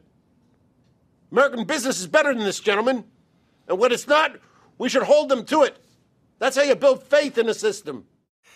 American 1.31 1.63
business 1.63 2.00
is 2.00 2.08
better 2.08 2.34
than 2.34 2.43
this, 2.43 2.60
gentlemen. 2.60 3.05
And 3.69 3.77
when 3.77 3.91
it's 3.91 4.07
not, 4.07 4.38
we 4.77 4.89
should 4.89 5.03
hold 5.03 5.29
them 5.29 5.45
to 5.45 5.63
it. 5.63 5.77
That's 6.39 6.57
how 6.57 6.63
you 6.63 6.75
build 6.75 7.03
faith 7.03 7.38
in 7.38 7.47
a 7.47 7.53
system. 7.53 8.05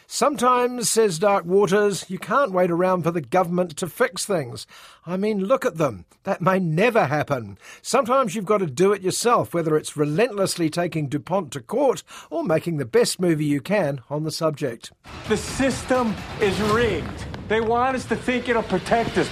Sometimes, 0.06 0.90
says 0.90 1.18
Dark 1.18 1.46
Waters, 1.46 2.10
you 2.10 2.20
can't 2.20 2.52
wait 2.52 2.70
around 2.70 3.04
for 3.04 3.12
the 3.12 3.22
government 3.22 3.78
to 3.78 3.88
fix 3.88 4.26
things. 4.26 4.68
I 5.06 5.16
mean, 5.18 5.46
look 5.46 5.66
at 5.66 5.78
them. 5.78 6.06
That 6.24 6.42
may 6.42 6.60
never 6.60 7.06
happen. 7.06 7.58
Sometimes 7.82 8.36
you've 8.36 8.46
got 8.46 8.58
to 8.58 8.66
do 8.66 8.92
it 8.92 9.02
yourself, 9.02 9.54
whether 9.54 9.78
it's 9.78 9.96
relentlessly 9.96 10.70
taking 10.70 11.08
DuPont 11.08 11.52
to 11.54 11.62
court 11.62 12.04
or 12.30 12.44
making 12.44 12.78
the 12.78 12.86
best 12.86 13.20
movie 13.20 13.46
you 13.46 13.62
can 13.62 14.02
on 14.10 14.24
the 14.24 14.32
subject. 14.32 14.92
The 15.30 15.38
system 15.38 16.14
is 16.42 16.60
rigged. 16.62 17.26
They 17.48 17.62
want 17.62 17.96
us 17.96 18.06
to 18.06 18.16
think 18.16 18.50
it'll 18.50 18.64
protect 18.64 19.18
us. 19.18 19.30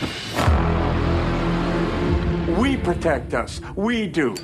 We 2.57 2.77
protect 2.77 3.33
us. 3.33 3.59
We 3.75 4.07
do. 4.07 4.35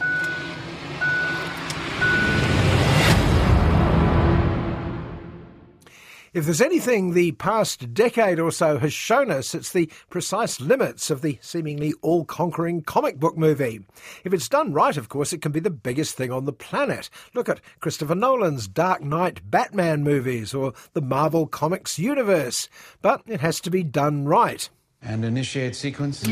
If 6.38 6.46
there's 6.46 6.62
anything 6.62 7.16
the 7.16 7.32
past 7.32 7.96
decade 7.96 8.40
or 8.40 8.52
so 8.52 8.78
has 8.78 8.94
shown 8.94 9.32
us, 9.32 9.56
it's 9.56 9.72
the 9.72 9.90
precise 10.12 10.62
limits 10.62 11.10
of 11.10 11.24
the 11.24 11.40
seemingly 11.42 11.96
all 12.04 12.26
conquering 12.26 12.84
comic 12.84 13.20
book 13.20 13.36
movie. 13.36 13.80
If 14.24 14.36
it's 14.36 14.48
done 14.48 14.72
right, 14.72 14.96
of 14.98 15.10
course, 15.10 15.34
it 15.34 15.42
can 15.42 15.52
be 15.52 15.60
the 15.60 15.72
biggest 15.72 16.16
thing 16.16 16.32
on 16.32 16.46
the 16.46 16.54
planet. 16.54 17.10
Look 17.34 17.50
at 17.50 17.60
Christopher 17.80 18.14
Nolan's 18.14 18.68
Dark 18.68 19.02
Knight 19.02 19.50
Batman 19.50 20.04
movies 20.04 20.54
or 20.54 20.74
the 20.94 21.02
Marvel 21.02 21.48
Comics 21.48 21.98
universe. 21.98 22.70
But 23.02 23.24
it 23.26 23.42
has 23.42 23.60
to 23.62 23.72
be 23.72 23.82
done 23.82 24.26
right. 24.26 24.70
And 25.02 25.26
initiate 25.26 25.76
sequence. 25.76 26.24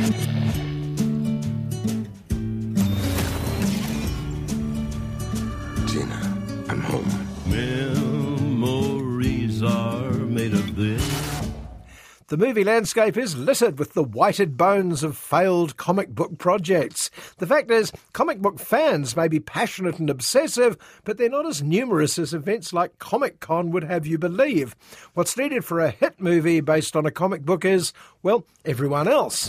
The 12.35 12.45
movie 12.45 12.65
landscape 12.65 13.15
is 13.15 13.37
littered 13.37 13.79
with 13.79 13.93
the 13.93 14.03
whited 14.03 14.57
bones 14.57 15.03
of 15.03 15.15
failed 15.15 15.77
comic 15.77 16.09
book 16.09 16.37
projects. 16.37 17.09
The 17.37 17.47
fact 17.47 17.71
is, 17.71 17.93
comic 18.11 18.41
book 18.41 18.59
fans 18.59 19.15
may 19.15 19.29
be 19.29 19.39
passionate 19.39 19.99
and 19.99 20.09
obsessive, 20.09 20.77
but 21.05 21.17
they're 21.17 21.29
not 21.29 21.45
as 21.45 21.63
numerous 21.63 22.19
as 22.19 22.33
events 22.33 22.73
like 22.73 22.99
Comic 22.99 23.39
Con 23.39 23.71
would 23.71 23.85
have 23.85 24.05
you 24.05 24.17
believe. 24.17 24.75
What's 25.13 25.37
needed 25.37 25.63
for 25.63 25.79
a 25.79 25.91
hit 25.91 26.19
movie 26.19 26.59
based 26.59 26.97
on 26.97 27.05
a 27.05 27.09
comic 27.09 27.43
book 27.43 27.63
is, 27.63 27.93
well, 28.21 28.45
everyone 28.65 29.07
else. 29.07 29.47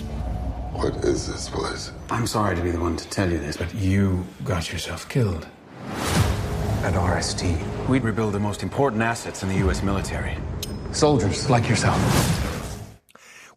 What 0.71 0.95
is 1.05 1.27
this 1.27 1.49
place? 1.49 1.91
I'm 2.09 2.29
sorry 2.29 2.55
to 2.55 2.63
be 2.63 2.71
the 2.71 2.79
one 2.79 2.97
to 2.99 3.09
tell 3.09 3.29
you 3.29 3.39
this, 3.39 3.57
but 3.57 3.75
you 3.75 4.25
got 4.45 4.71
yourself 4.71 5.09
killed. 5.09 5.49
At 6.85 6.95
RST, 6.95 7.89
we'd 7.89 8.05
rebuild 8.05 8.33
the 8.33 8.39
most 8.39 8.63
important 8.63 9.03
assets 9.03 9.43
in 9.43 9.49
the 9.49 9.57
U.S. 9.57 9.83
military. 9.83 10.37
Soldiers 10.93 11.51
like 11.51 11.69
yourself. 11.69 12.46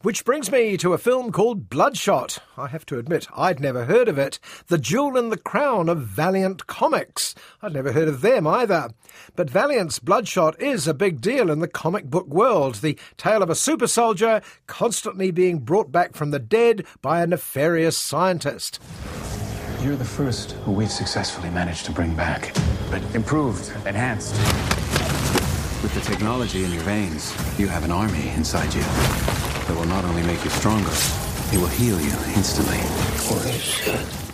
Which 0.02 0.24
brings 0.24 0.50
me 0.50 0.78
to 0.78 0.94
a 0.94 0.98
film 0.98 1.30
called 1.34 1.70
Bloodshot. 1.70 2.40
I 2.58 2.68
have 2.68 2.86
to 2.86 2.98
admit, 2.98 3.28
I'd 3.36 3.60
never 3.60 3.84
heard 3.84 4.08
of 4.08 4.18
it. 4.18 4.40
The 4.68 4.78
jewel 4.78 5.18
in 5.18 5.28
the 5.28 5.36
crown 5.36 5.90
of 5.90 6.04
Valiant 6.04 6.68
Comics. 6.68 7.36
I'd 7.62 7.74
never 7.74 7.92
heard 7.92 8.08
of 8.08 8.22
them 8.22 8.48
either. 8.48 8.92
But 9.36 9.50
Valiant's 9.50 10.00
Bloodshot 10.00 10.62
is 10.62 10.88
a 10.88 10.94
big 10.94 11.20
deal 11.20 11.50
in 11.50 11.60
the 11.60 11.68
comic 11.68 12.06
book 12.06 12.28
world. 12.28 12.76
The 12.76 12.98
tale 13.18 13.44
of 13.44 13.50
a 13.50 13.56
super 13.56 13.88
soldier 13.88 14.42
constantly 14.68 15.32
being 15.32 15.60
brought 15.60 15.92
back 15.92 16.16
from 16.16 16.32
the 16.32 16.40
dead 16.40 16.86
by 17.02 17.22
a 17.22 17.28
nefarious 17.28 17.98
scientist. 17.98 18.82
You're 19.82 19.98
the 19.98 20.06
first 20.06 20.54
who 20.64 20.72
we've 20.72 20.90
successfully 20.90 21.50
managed 21.50 21.86
to 21.88 21.92
bring 21.92 22.16
back, 22.16 22.56
but 22.90 23.04
improved, 23.14 23.70
enhanced. 23.86 24.34
With 25.82 25.94
the 25.94 26.02
technology 26.02 26.66
in 26.66 26.74
your 26.74 26.84
veins, 26.84 27.34
you 27.58 27.70
have 27.70 27.86
an 27.86 27.92
army 27.92 28.28
inside 28.36 28.74
you 28.74 28.82
that 28.82 29.76
will 29.78 29.86
not 29.86 30.04
only 30.04 30.24
make 30.24 30.44
you 30.44 30.50
stronger, 30.50 30.92
it 31.54 31.58
will 31.58 31.68
heal 31.68 31.98
you 32.02 32.12
instantly. 32.36 32.80
Holy 33.26 33.58
shit. 33.58 34.29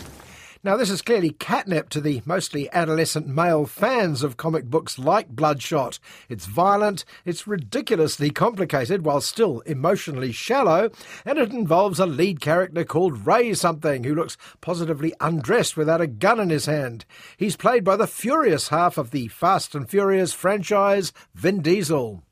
Now, 0.66 0.78
this 0.78 0.90
is 0.90 1.04
clearly 1.04 1.30
catnip 1.30 1.90
to 1.90 2.02
the 2.02 2.24
mostly 2.26 2.68
adolescent 2.74 3.28
male 3.28 3.68
fans 3.68 4.24
of 4.24 4.36
comic 4.36 4.66
books 4.66 4.98
like 4.98 5.30
Bloodshot. 5.30 6.00
It's 6.28 6.48
violent, 6.48 7.06
it's 7.24 7.46
ridiculously 7.46 8.32
complicated 8.32 9.06
while 9.06 9.22
still 9.22 9.60
emotionally 9.68 10.32
shallow, 10.32 10.90
and 11.24 11.38
it 11.38 11.54
involves 11.54 12.00
a 12.00 12.08
lead 12.08 12.42
character 12.42 12.84
called 12.84 13.28
Ray 13.28 13.54
something 13.54 14.06
who 14.06 14.16
looks 14.16 14.38
positively 14.60 15.14
undressed 15.20 15.78
without 15.78 16.02
a 16.02 16.08
gun 16.08 16.40
in 16.40 16.50
his 16.50 16.66
hand. 16.66 17.06
He's 17.38 17.56
played 17.56 17.84
by 17.84 17.96
the 17.96 18.08
furious 18.08 18.70
half 18.70 18.98
of 18.98 19.12
the 19.12 19.28
Fast 19.28 19.76
and 19.76 19.88
Furious 19.88 20.34
franchise, 20.34 21.14
Vin 21.36 21.62
Diesel. 21.62 22.24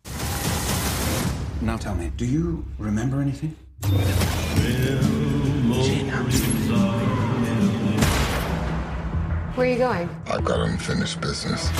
Now 1.61 1.77
tell 1.77 1.93
me, 1.93 2.11
do 2.17 2.25
you 2.25 2.65
remember 2.79 3.21
anything? 3.21 3.55
Where 9.63 9.69
are 9.69 9.73
you 9.75 9.79
going? 9.79 10.09
I've 10.25 10.43
got 10.43 10.59
unfinished 10.59 11.21
business. 11.21 11.71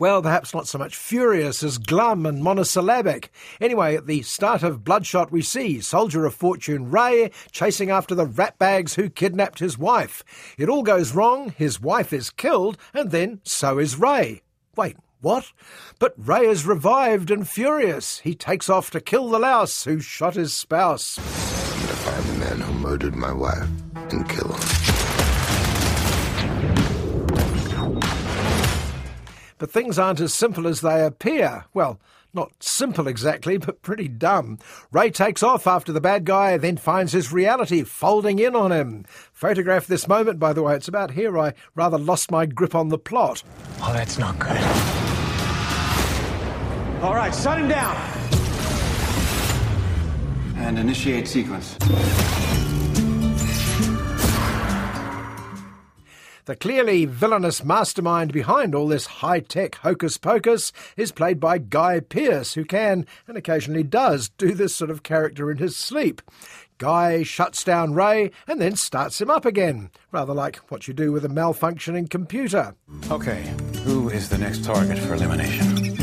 Well, 0.00 0.20
perhaps 0.20 0.52
not 0.52 0.66
so 0.66 0.78
much 0.78 0.96
furious 0.96 1.62
as 1.62 1.78
glum 1.78 2.26
and 2.26 2.42
monosyllabic. 2.42 3.30
Anyway, 3.60 3.94
at 3.94 4.08
the 4.08 4.22
start 4.22 4.64
of 4.64 4.82
Bloodshot, 4.82 5.30
we 5.30 5.42
see 5.42 5.80
Soldier 5.80 6.26
of 6.26 6.34
Fortune 6.34 6.90
Ray 6.90 7.30
chasing 7.52 7.90
after 7.90 8.16
the 8.16 8.26
ratbags 8.26 8.96
who 8.96 9.08
kidnapped 9.08 9.60
his 9.60 9.78
wife. 9.78 10.24
It 10.58 10.68
all 10.68 10.82
goes 10.82 11.14
wrong, 11.14 11.50
his 11.50 11.80
wife 11.80 12.12
is 12.12 12.30
killed, 12.30 12.78
and 12.92 13.12
then 13.12 13.42
so 13.44 13.78
is 13.78 13.96
Ray. 13.96 14.42
Wait, 14.74 14.96
what? 15.20 15.52
But 16.00 16.14
Ray 16.16 16.46
is 16.46 16.66
revived 16.66 17.30
and 17.30 17.48
furious. 17.48 18.18
He 18.18 18.34
takes 18.34 18.68
off 18.68 18.90
to 18.90 19.00
kill 19.00 19.28
the 19.28 19.38
louse 19.38 19.84
who 19.84 20.00
shot 20.00 20.34
his 20.34 20.56
spouse. 20.56 21.16
I'm 21.16 21.80
gonna 21.82 21.92
find 21.94 22.24
the 22.24 22.44
man 22.44 22.60
who 22.60 22.72
murdered 22.80 23.14
my 23.14 23.32
wife 23.32 23.68
and 24.10 24.28
kill 24.28 24.48
him. 24.48 24.95
But 29.58 29.70
things 29.70 29.98
aren't 29.98 30.20
as 30.20 30.34
simple 30.34 30.66
as 30.66 30.80
they 30.80 31.04
appear. 31.04 31.64
Well, 31.72 31.98
not 32.34 32.52
simple 32.60 33.08
exactly, 33.08 33.56
but 33.58 33.82
pretty 33.82 34.08
dumb. 34.08 34.58
Ray 34.92 35.10
takes 35.10 35.42
off 35.42 35.66
after 35.66 35.92
the 35.92 36.00
bad 36.00 36.24
guy, 36.24 36.56
then 36.58 36.76
finds 36.76 37.12
his 37.12 37.32
reality 37.32 37.82
folding 37.82 38.38
in 38.38 38.54
on 38.54 38.70
him. 38.70 39.06
Photograph 39.32 39.86
this 39.86 40.06
moment, 40.06 40.38
by 40.38 40.52
the 40.52 40.62
way. 40.62 40.76
It's 40.76 40.88
about 40.88 41.12
here 41.12 41.38
I 41.38 41.54
rather 41.74 41.98
lost 41.98 42.30
my 42.30 42.46
grip 42.46 42.74
on 42.74 42.90
the 42.90 42.98
plot. 42.98 43.42
Oh, 43.80 43.92
that's 43.92 44.18
not 44.18 44.38
good. 44.38 44.56
All 47.02 47.14
right, 47.14 47.34
shut 47.34 47.58
him 47.58 47.68
down. 47.68 47.96
And 50.56 50.78
initiate 50.78 51.28
sequence. 51.28 51.76
The 56.46 56.54
clearly 56.54 57.04
villainous 57.06 57.64
mastermind 57.64 58.32
behind 58.32 58.72
all 58.72 58.86
this 58.86 59.06
high 59.06 59.40
tech 59.40 59.74
hocus 59.74 60.16
pocus 60.16 60.72
is 60.96 61.10
played 61.10 61.40
by 61.40 61.58
Guy 61.58 61.98
Pearce, 61.98 62.54
who 62.54 62.64
can, 62.64 63.04
and 63.26 63.36
occasionally 63.36 63.82
does, 63.82 64.28
do 64.28 64.54
this 64.54 64.72
sort 64.72 64.92
of 64.92 65.02
character 65.02 65.50
in 65.50 65.58
his 65.58 65.74
sleep. 65.76 66.22
Guy 66.78 67.24
shuts 67.24 67.64
down 67.64 67.94
Ray 67.94 68.30
and 68.46 68.60
then 68.60 68.76
starts 68.76 69.20
him 69.20 69.28
up 69.28 69.44
again, 69.44 69.90
rather 70.12 70.32
like 70.32 70.58
what 70.70 70.86
you 70.86 70.94
do 70.94 71.10
with 71.10 71.24
a 71.24 71.28
malfunctioning 71.28 72.08
computer. 72.08 72.76
Okay, 73.10 73.52
who 73.82 74.08
is 74.08 74.28
the 74.28 74.38
next 74.38 74.62
target 74.62 75.00
for 75.00 75.14
elimination? 75.14 75.96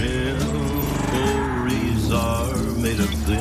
Memories 1.12 2.12
are 2.12 2.54
made 2.82 3.00
of 3.00 3.10
thin. 3.10 3.40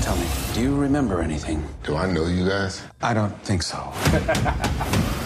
Tell 0.00 0.14
me, 0.16 0.26
do 0.54 0.60
you 0.60 0.76
remember 0.76 1.20
anything? 1.20 1.66
Do 1.82 1.96
I 1.96 2.08
know 2.08 2.26
you 2.26 2.48
guys? 2.48 2.84
I 3.02 3.14
don't 3.14 3.36
think 3.42 3.64
so. 3.64 3.92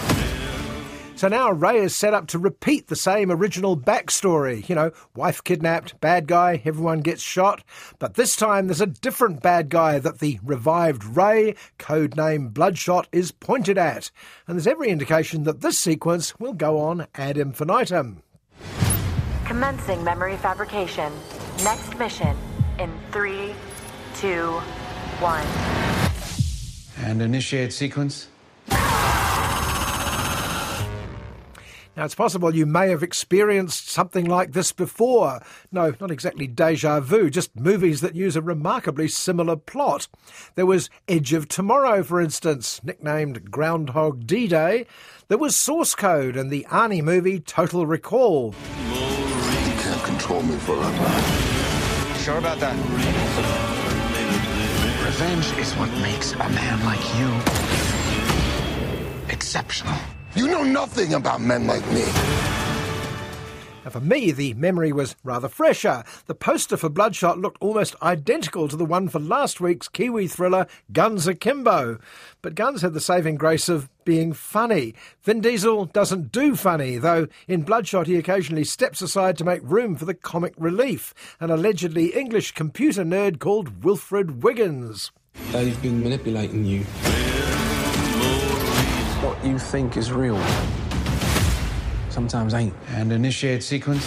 So 1.21 1.27
now 1.27 1.51
Ray 1.51 1.77
is 1.77 1.95
set 1.95 2.15
up 2.15 2.25
to 2.29 2.39
repeat 2.39 2.87
the 2.87 2.95
same 2.95 3.31
original 3.31 3.77
backstory. 3.77 4.67
You 4.67 4.73
know, 4.73 4.91
wife 5.15 5.43
kidnapped, 5.43 6.01
bad 6.01 6.25
guy, 6.25 6.63
everyone 6.65 7.01
gets 7.01 7.21
shot. 7.21 7.63
But 7.99 8.15
this 8.15 8.35
time 8.35 8.65
there's 8.65 8.81
a 8.81 8.87
different 8.87 9.43
bad 9.43 9.69
guy 9.69 9.99
that 9.99 10.17
the 10.17 10.39
revived 10.43 11.03
Ray, 11.03 11.53
codename 11.77 12.51
Bloodshot, 12.51 13.07
is 13.11 13.31
pointed 13.31 13.77
at. 13.77 14.09
And 14.47 14.57
there's 14.57 14.65
every 14.65 14.89
indication 14.89 15.43
that 15.43 15.61
this 15.61 15.77
sequence 15.77 16.39
will 16.39 16.53
go 16.53 16.79
on 16.79 17.05
ad 17.13 17.37
infinitum. 17.37 18.23
Commencing 19.45 20.03
memory 20.03 20.37
fabrication. 20.37 21.13
Next 21.63 21.99
mission 21.99 22.35
in 22.79 22.91
three, 23.11 23.53
two, 24.15 24.53
one. 25.19 25.45
And 26.97 27.21
initiate 27.21 27.73
sequence? 27.73 28.27
Now, 31.97 32.05
it's 32.05 32.15
possible 32.15 32.55
you 32.55 32.65
may 32.65 32.89
have 32.89 33.03
experienced 33.03 33.89
something 33.89 34.25
like 34.25 34.53
this 34.53 34.71
before. 34.71 35.41
No, 35.73 35.93
not 35.99 36.09
exactly 36.09 36.47
deja 36.47 37.01
vu, 37.01 37.29
just 37.29 37.59
movies 37.59 37.99
that 37.99 38.15
use 38.15 38.37
a 38.37 38.41
remarkably 38.41 39.09
similar 39.09 39.57
plot. 39.57 40.07
There 40.55 40.65
was 40.65 40.89
Edge 41.09 41.33
of 41.33 41.49
Tomorrow, 41.49 42.03
for 42.03 42.21
instance, 42.21 42.81
nicknamed 42.81 43.51
Groundhog 43.51 44.25
D 44.25 44.47
Day. 44.47 44.85
There 45.27 45.37
was 45.37 45.57
Source 45.57 45.93
Code 45.93 46.37
and 46.37 46.49
the 46.49 46.65
Arnie 46.69 47.03
movie 47.03 47.41
Total 47.41 47.85
Recall. 47.85 48.55
You 48.87 49.73
can't 49.81 50.03
control 50.03 50.43
me 50.43 50.55
forever. 50.59 51.21
Sure 52.19 52.37
about 52.37 52.59
that? 52.59 52.75
Revenge 55.05 55.57
is 55.57 55.73
what 55.73 55.91
makes 56.01 56.31
a 56.33 56.37
man 56.37 56.85
like 56.85 57.03
you 57.19 57.71
exceptional. 59.29 59.97
You 60.33 60.47
know 60.47 60.63
nothing 60.63 61.13
about 61.13 61.41
men 61.41 61.67
like 61.67 61.85
me. 61.91 62.05
Now, 63.83 63.89
for 63.89 63.99
me, 63.99 64.31
the 64.31 64.53
memory 64.53 64.93
was 64.93 65.15
rather 65.25 65.49
fresher. 65.49 66.05
The 66.27 66.35
poster 66.35 66.77
for 66.77 66.87
Bloodshot 66.87 67.39
looked 67.39 67.61
almost 67.61 67.95
identical 68.01 68.69
to 68.69 68.77
the 68.77 68.85
one 68.85 69.09
for 69.09 69.19
last 69.19 69.59
week's 69.59 69.89
Kiwi 69.89 70.27
thriller 70.27 70.67
Guns 70.93 71.27
Akimbo. 71.27 71.99
But 72.41 72.55
Guns 72.55 72.81
had 72.81 72.93
the 72.93 73.01
saving 73.01 73.35
grace 73.35 73.67
of 73.67 73.89
being 74.05 74.31
funny. 74.31 74.93
Vin 75.23 75.41
Diesel 75.41 75.85
doesn't 75.85 76.31
do 76.31 76.55
funny, 76.55 76.97
though 76.97 77.27
in 77.47 77.63
Bloodshot 77.63 78.07
he 78.07 78.15
occasionally 78.15 78.63
steps 78.63 79.01
aside 79.01 79.37
to 79.39 79.43
make 79.43 79.61
room 79.63 79.97
for 79.97 80.05
the 80.05 80.13
comic 80.13 80.53
relief, 80.57 81.13
an 81.41 81.49
allegedly 81.49 82.15
English 82.15 82.53
computer 82.53 83.03
nerd 83.03 83.39
called 83.39 83.83
Wilfred 83.83 84.43
Wiggins. 84.43 85.11
They've 85.51 85.81
been 85.81 86.01
manipulating 86.01 86.63
you. 86.65 86.85
You 89.43 89.57
think 89.57 89.97
is 89.97 90.11
real 90.11 90.39
sometimes 92.09 92.53
ain't. 92.53 92.73
And 92.89 93.11
initiate 93.11 93.63
sequence? 93.63 94.05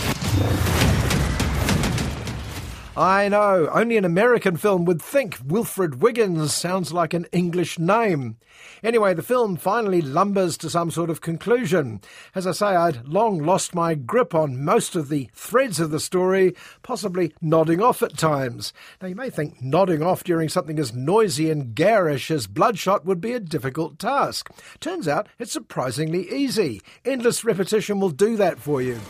I 2.97 3.29
know, 3.29 3.69
only 3.73 3.97
an 3.97 4.05
American 4.05 4.57
film 4.57 4.85
would 4.85 5.03
think 5.03 5.39
Wilfred 5.45 6.01
Wiggins 6.01 6.55
sounds 6.55 6.93
like 6.93 7.13
an 7.13 7.27
English 7.33 7.77
name. 7.77 8.37
Anyway, 8.85 9.15
the 9.15 9.23
film 9.23 9.57
finally 9.57 10.01
lumbers 10.01 10.57
to 10.59 10.71
some 10.71 10.93
sort 10.93 11.11
of 11.11 11.21
conclusion. 11.21 12.01
As 12.37 12.47
I 12.47 12.53
say, 12.53 12.67
I'd 12.67 13.05
long 13.05 13.39
lost 13.39 13.75
my 13.75 13.97
grip 13.97 14.33
on 14.33 14.65
most 14.65 14.95
of 14.95 15.09
the 15.09 15.29
threads 15.35 15.81
of 15.81 15.91
the 15.91 15.99
story, 15.99 16.55
possibly 16.83 17.35
nodding 17.41 17.83
off 17.83 18.01
at 18.01 18.17
times. 18.17 18.73
Now, 19.03 19.09
you 19.09 19.17
may 19.17 19.29
think 19.29 19.61
nodding 19.61 20.01
off 20.01 20.23
during 20.23 20.49
something 20.49 20.79
as 20.79 20.95
noisy 20.95 21.51
and 21.51 21.75
garish 21.75 22.31
as 22.31 22.47
Bloodshot 22.47 23.05
would 23.05 23.21
be 23.21 23.33
a 23.33 23.41
difficult 23.41 23.99
task. 23.99 24.51
Turns 24.79 25.09
out 25.09 25.29
it's 25.41 25.53
surprisingly 25.53 26.31
easy. 26.31 26.81
Endless 27.05 27.45
repetition 27.45 27.99
will 27.99 28.11
do 28.11 28.37
that 28.37 28.61
for 28.61 28.81
you. 28.81 29.01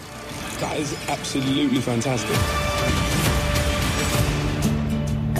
That 0.61 0.79
is 0.79 0.97
absolutely 1.11 1.81
fantastic. 1.81 3.04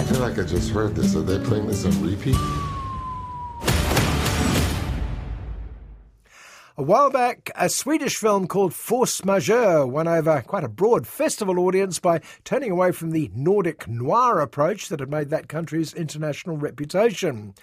I 0.05 0.07
feel 0.07 0.19
like 0.19 0.37
I 0.37 0.43
just 0.43 0.69
heard 0.69 0.93
this. 0.93 1.15
Are 1.15 1.23
they 1.23 1.43
playing 1.43 1.65
this 1.65 1.83
on 1.83 1.99
repeat? 2.03 2.35
A 6.77 6.83
while 6.83 7.09
back, 7.09 7.49
a 7.55 7.69
Swedish 7.69 8.17
film 8.17 8.47
called 8.47 8.75
Force 8.75 9.25
Majeure 9.25 9.87
won 9.87 10.07
over 10.07 10.43
quite 10.45 10.63
a 10.63 10.69
broad 10.69 11.07
festival 11.07 11.57
audience 11.57 11.97
by 11.97 12.21
turning 12.43 12.69
away 12.69 12.91
from 12.91 13.11
the 13.11 13.31
Nordic 13.33 13.87
noir 13.87 14.41
approach 14.41 14.89
that 14.89 14.99
had 14.99 15.09
made 15.09 15.29
that 15.31 15.49
country's 15.49 15.93
international 15.93 16.57
reputation. 16.57 17.55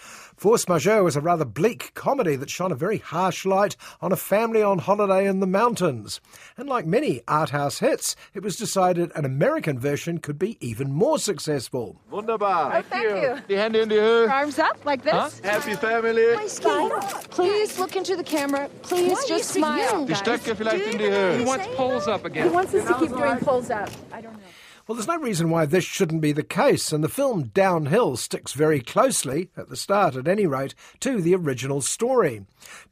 Force 0.42 0.66
Majeure 0.66 1.04
was 1.04 1.14
a 1.14 1.20
rather 1.20 1.44
bleak 1.44 1.94
comedy 1.94 2.34
that 2.34 2.50
shone 2.50 2.72
a 2.72 2.74
very 2.74 2.98
harsh 2.98 3.46
light 3.46 3.76
on 4.00 4.10
a 4.10 4.16
family 4.16 4.60
on 4.60 4.80
holiday 4.80 5.28
in 5.28 5.38
the 5.38 5.46
mountains. 5.46 6.20
And 6.56 6.68
like 6.68 6.84
many 6.84 7.22
art 7.28 7.50
house 7.50 7.78
hits, 7.78 8.16
it 8.34 8.42
was 8.42 8.56
decided 8.56 9.12
an 9.14 9.24
American 9.24 9.78
version 9.78 10.18
could 10.18 10.40
be 10.40 10.58
even 10.58 10.92
more 10.92 11.20
successful. 11.20 12.00
Wunderbar. 12.10 12.74
Oh, 12.74 12.82
thank 12.82 13.22
you. 13.22 13.38
Die 13.46 13.54
Hände 13.54 13.82
in 13.82 13.88
die 13.88 13.94
Höhe. 13.94 14.28
Arms 14.28 14.58
up 14.58 14.84
like 14.84 15.04
this. 15.04 15.12
Huh? 15.12 15.30
Happy 15.44 15.74
family. 15.76 16.34
Nice 16.34 16.58
guy. 16.58 16.88
Please 17.30 17.78
look 17.78 17.94
into 17.94 18.16
the 18.16 18.24
camera. 18.24 18.68
Please 18.82 19.24
just 19.26 19.50
smile. 19.50 20.06
Die 20.06 20.14
Stöcke 20.14 20.56
vielleicht 20.56 20.92
in 20.92 20.98
die 20.98 21.04
Höhe. 21.04 21.38
He 21.38 21.44
wants 21.44 21.68
pulls 21.76 22.08
up 22.08 22.24
again. 22.24 22.48
He 22.48 22.52
wants 22.52 22.74
us 22.74 22.84
to 22.88 22.94
keep 22.94 23.10
doing 23.10 23.38
pulls 23.38 23.70
up. 23.70 23.90
I 24.12 24.20
don't 24.20 24.32
know. 24.32 24.48
Well, 24.86 24.96
there's 24.96 25.06
no 25.06 25.18
reason 25.18 25.48
why 25.48 25.64
this 25.64 25.84
shouldn't 25.84 26.22
be 26.22 26.32
the 26.32 26.42
case, 26.42 26.92
and 26.92 27.04
the 27.04 27.08
film 27.08 27.44
Downhill 27.54 28.16
sticks 28.16 28.52
very 28.52 28.80
closely, 28.80 29.48
at 29.56 29.68
the 29.68 29.76
start 29.76 30.16
at 30.16 30.26
any 30.26 30.44
rate, 30.44 30.74
to 31.00 31.20
the 31.20 31.36
original 31.36 31.80
story. 31.80 32.44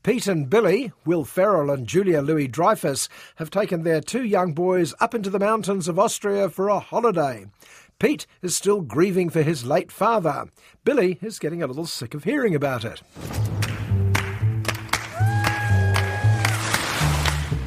Pete 0.04 0.28
and 0.28 0.48
Billie, 0.48 0.92
Will 1.04 1.24
Ferrell 1.24 1.68
and 1.68 1.88
Julia 1.88 2.22
Louis 2.22 2.46
Dreyfus, 2.46 3.08
have 3.36 3.50
taken 3.50 3.82
their 3.82 4.00
two 4.00 4.22
young 4.22 4.52
boys 4.52 4.94
up 5.00 5.16
into 5.16 5.30
the 5.30 5.40
mountains 5.40 5.88
of 5.88 5.98
Austria 5.98 6.48
for 6.48 6.68
a 6.68 6.78
holiday. 6.78 7.46
Pete 7.98 8.24
is 8.40 8.56
still 8.56 8.82
grieving 8.82 9.28
for 9.28 9.42
his 9.42 9.66
late 9.66 9.90
father. 9.90 10.46
Billie 10.84 11.18
is 11.20 11.40
getting 11.40 11.60
a 11.60 11.66
little 11.66 11.86
sick 11.86 12.14
of 12.14 12.22
hearing 12.22 12.54
about 12.54 12.84
it. 12.84 13.02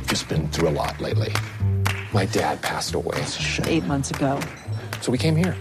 Just 0.08 0.30
been 0.30 0.50
through 0.50 0.70
a 0.70 0.72
lot 0.72 1.02
lately. 1.02 1.34
My 2.14 2.26
dad 2.28 2.62
passed 2.62 2.94
away. 2.94 3.18
It's 3.18 3.40
a 3.40 3.42
shame. 3.42 3.66
Eight 3.68 3.84
months 3.86 4.12
ago. 4.12 4.40
So 5.02 5.12
we 5.12 5.18
came 5.18 5.36
here. 5.36 5.56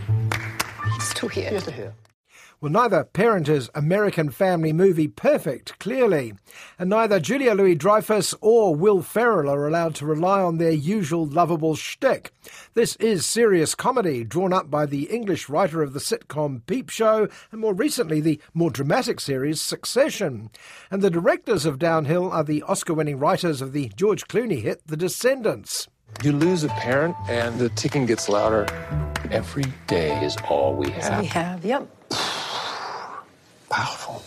He's 0.94 1.08
still 1.08 1.30
here. 1.30 1.48
Here's 1.48 1.64
to 1.64 1.72
here. 1.72 1.94
Well, 2.60 2.70
neither 2.70 3.04
parent 3.04 3.48
is 3.48 3.70
American 3.74 4.28
family 4.30 4.72
movie 4.72 5.08
perfect, 5.08 5.78
clearly, 5.80 6.34
and 6.78 6.90
neither 6.90 7.18
Julia 7.18 7.54
Louis 7.54 7.74
Dreyfus 7.74 8.34
or 8.40 8.76
Will 8.76 9.02
Ferrell 9.02 9.50
are 9.50 9.66
allowed 9.66 9.94
to 9.96 10.06
rely 10.06 10.42
on 10.42 10.58
their 10.58 10.70
usual 10.70 11.26
lovable 11.26 11.74
shtick. 11.74 12.32
This 12.74 12.96
is 12.96 13.26
serious 13.26 13.74
comedy 13.74 14.22
drawn 14.22 14.52
up 14.52 14.70
by 14.70 14.84
the 14.86 15.04
English 15.04 15.48
writer 15.48 15.82
of 15.82 15.94
the 15.94 16.00
sitcom 16.00 16.64
Peep 16.66 16.90
Show 16.90 17.28
and 17.50 17.60
more 17.60 17.74
recently 17.74 18.20
the 18.20 18.40
more 18.54 18.70
dramatic 18.70 19.20
series 19.20 19.60
Succession. 19.60 20.50
And 20.90 21.02
the 21.02 21.10
directors 21.10 21.64
of 21.64 21.80
Downhill 21.80 22.30
are 22.30 22.44
the 22.44 22.62
Oscar 22.62 22.94
winning 22.94 23.18
writers 23.18 23.60
of 23.62 23.72
the 23.72 23.90
George 23.96 24.28
Clooney 24.28 24.62
hit 24.62 24.86
The 24.86 24.98
Descendants. 24.98 25.88
You 26.22 26.32
lose 26.32 26.62
a 26.62 26.68
parent, 26.68 27.16
and 27.28 27.58
the 27.58 27.68
ticking 27.70 28.06
gets 28.06 28.28
louder. 28.28 28.66
Every 29.30 29.64
day 29.88 30.24
is 30.24 30.36
all 30.48 30.74
we 30.74 30.90
have. 30.90 31.20
We 31.20 31.26
have, 31.26 31.64
yep. 31.64 31.88
Powerful. 33.70 34.22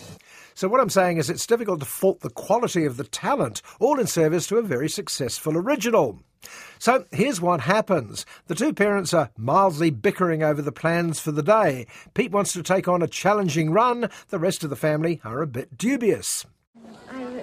So, 0.56 0.68
what 0.68 0.82
I'm 0.82 0.90
saying 0.90 1.18
is, 1.18 1.30
it's 1.30 1.48
difficult 1.48 1.80
to 1.80 1.86
fault 1.86 2.20
the 2.20 2.30
quality 2.30 2.86
of 2.86 2.98
the 2.98 3.04
talent, 3.06 3.62
all 3.80 4.00
in 4.00 4.08
service 4.08 4.48
to 4.48 4.58
a 4.58 4.62
very 4.62 4.90
successful 4.90 5.56
original. 5.58 6.20
So, 6.80 7.06
here's 7.12 7.40
what 7.40 7.62
happens. 7.62 8.26
The 8.48 8.56
two 8.56 8.74
parents 8.74 9.14
are 9.14 9.32
mildly 9.38 9.90
bickering 9.90 10.44
over 10.44 10.62
the 10.62 10.72
plans 10.72 11.20
for 11.20 11.32
the 11.32 11.44
day. 11.44 11.88
Pete 12.14 12.32
wants 12.32 12.52
to 12.54 12.64
take 12.64 12.88
on 12.88 13.02
a 13.02 13.08
challenging 13.08 13.72
run, 13.72 14.10
the 14.30 14.40
rest 14.40 14.64
of 14.64 14.70
the 14.70 14.76
family 14.76 15.22
are 15.24 15.42
a 15.42 15.48
bit 15.48 15.78
dubious. 15.78 16.46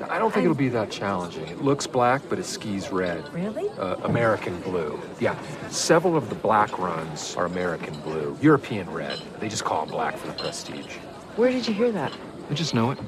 I 0.09 0.19
don't 0.19 0.33
think 0.33 0.45
it'll 0.45 0.55
be 0.55 0.69
that 0.71 0.91
challenging. 0.91 1.47
It 1.47 1.63
looks 1.63 1.87
black, 1.87 2.23
but 2.29 2.39
it 2.39 2.45
skis 2.45 2.91
red. 2.91 3.33
Really? 3.33 3.69
Uh, 3.71 3.97
American 4.05 4.61
blue. 4.61 5.01
Yeah, 5.21 5.39
several 5.69 6.17
of 6.17 6.29
the 6.29 6.35
black 6.35 6.79
runs 6.79 7.37
are 7.37 7.47
American 7.47 7.99
blue. 8.01 8.37
European 8.41 8.91
red. 8.91 9.21
They 9.41 9.49
just 9.49 9.65
call 9.65 9.87
them 9.87 9.95
black 9.95 10.17
for 10.17 10.27
the 10.27 10.35
prestige. 10.35 10.97
Where 11.37 11.51
did 11.51 11.67
you 11.67 11.75
hear 11.75 11.93
that? 11.93 12.13
I 12.51 12.55
just 12.55 12.75
know 12.75 12.91
it. 12.91 12.99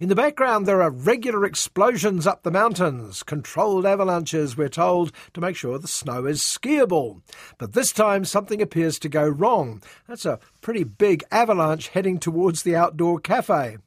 In 0.00 0.08
the 0.08 0.14
background, 0.14 0.66
there 0.66 0.80
are 0.80 0.90
regular 0.90 1.44
explosions 1.44 2.24
up 2.24 2.44
the 2.44 2.52
mountains, 2.52 3.24
controlled 3.24 3.84
avalanches, 3.84 4.56
we're 4.56 4.68
told, 4.68 5.10
to 5.34 5.40
make 5.40 5.56
sure 5.56 5.76
the 5.76 5.88
snow 5.88 6.24
is 6.24 6.40
skiable. 6.40 7.20
But 7.58 7.72
this 7.72 7.90
time, 7.90 8.24
something 8.24 8.62
appears 8.62 9.00
to 9.00 9.08
go 9.08 9.26
wrong. 9.28 9.82
That's 10.06 10.24
a 10.24 10.38
pretty 10.60 10.84
big 10.84 11.24
avalanche 11.32 11.88
heading 11.88 12.20
towards 12.20 12.62
the 12.62 12.76
outdoor 12.76 13.18
cafe. 13.18 13.78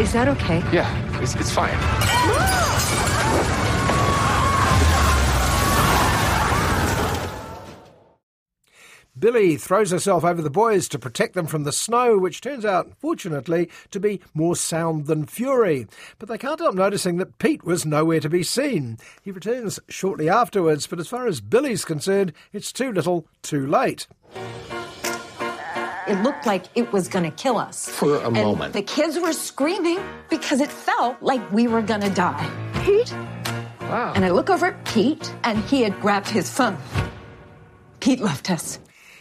Is 0.00 0.12
that 0.12 0.26
okay? 0.26 0.58
Yeah, 0.72 1.20
it's, 1.22 1.36
it's 1.36 1.52
fine. 1.52 1.70
Billie 9.16 9.56
throws 9.56 9.92
herself 9.92 10.24
over 10.24 10.42
the 10.42 10.50
boys 10.50 10.88
to 10.88 10.98
protect 10.98 11.34
them 11.34 11.46
from 11.46 11.62
the 11.62 11.72
snow, 11.72 12.18
which 12.18 12.40
turns 12.40 12.64
out, 12.64 12.90
fortunately, 12.98 13.70
to 13.92 14.00
be 14.00 14.20
more 14.34 14.56
sound 14.56 15.06
than 15.06 15.26
fury. 15.26 15.86
But 16.18 16.28
they 16.28 16.38
can't 16.38 16.58
help 16.58 16.74
noticing 16.74 17.18
that 17.18 17.38
Pete 17.38 17.62
was 17.62 17.86
nowhere 17.86 18.18
to 18.18 18.28
be 18.28 18.42
seen. 18.42 18.98
He 19.22 19.30
returns 19.30 19.78
shortly 19.88 20.28
afterwards, 20.28 20.88
but 20.88 20.98
as 20.98 21.06
far 21.06 21.28
as 21.28 21.40
Billie's 21.40 21.84
concerned, 21.84 22.32
it's 22.52 22.72
too 22.72 22.90
little, 22.90 23.28
too 23.42 23.64
late. 23.64 24.08
It 26.06 26.22
looked 26.22 26.44
like 26.44 26.64
it 26.74 26.92
was 26.92 27.08
going 27.08 27.24
to 27.24 27.30
kill 27.30 27.56
us. 27.56 27.88
For 27.88 28.16
a 28.16 28.26
and 28.26 28.34
moment. 28.34 28.74
The 28.74 28.82
kids 28.82 29.18
were 29.18 29.32
screaming 29.32 29.98
because 30.28 30.60
it 30.60 30.70
felt 30.70 31.22
like 31.22 31.50
we 31.50 31.66
were 31.66 31.80
going 31.80 32.02
to 32.02 32.10
die. 32.10 32.50
Pete? 32.84 33.12
Wow. 33.80 34.12
And 34.14 34.24
I 34.24 34.30
look 34.30 34.50
over 34.50 34.66
at 34.66 34.84
Pete, 34.84 35.32
and 35.44 35.58
he 35.64 35.82
had 35.82 35.98
grabbed 36.00 36.28
his 36.28 36.50
phone. 36.50 36.76
Pete 38.00 38.20
left 38.20 38.50
us. 38.50 38.78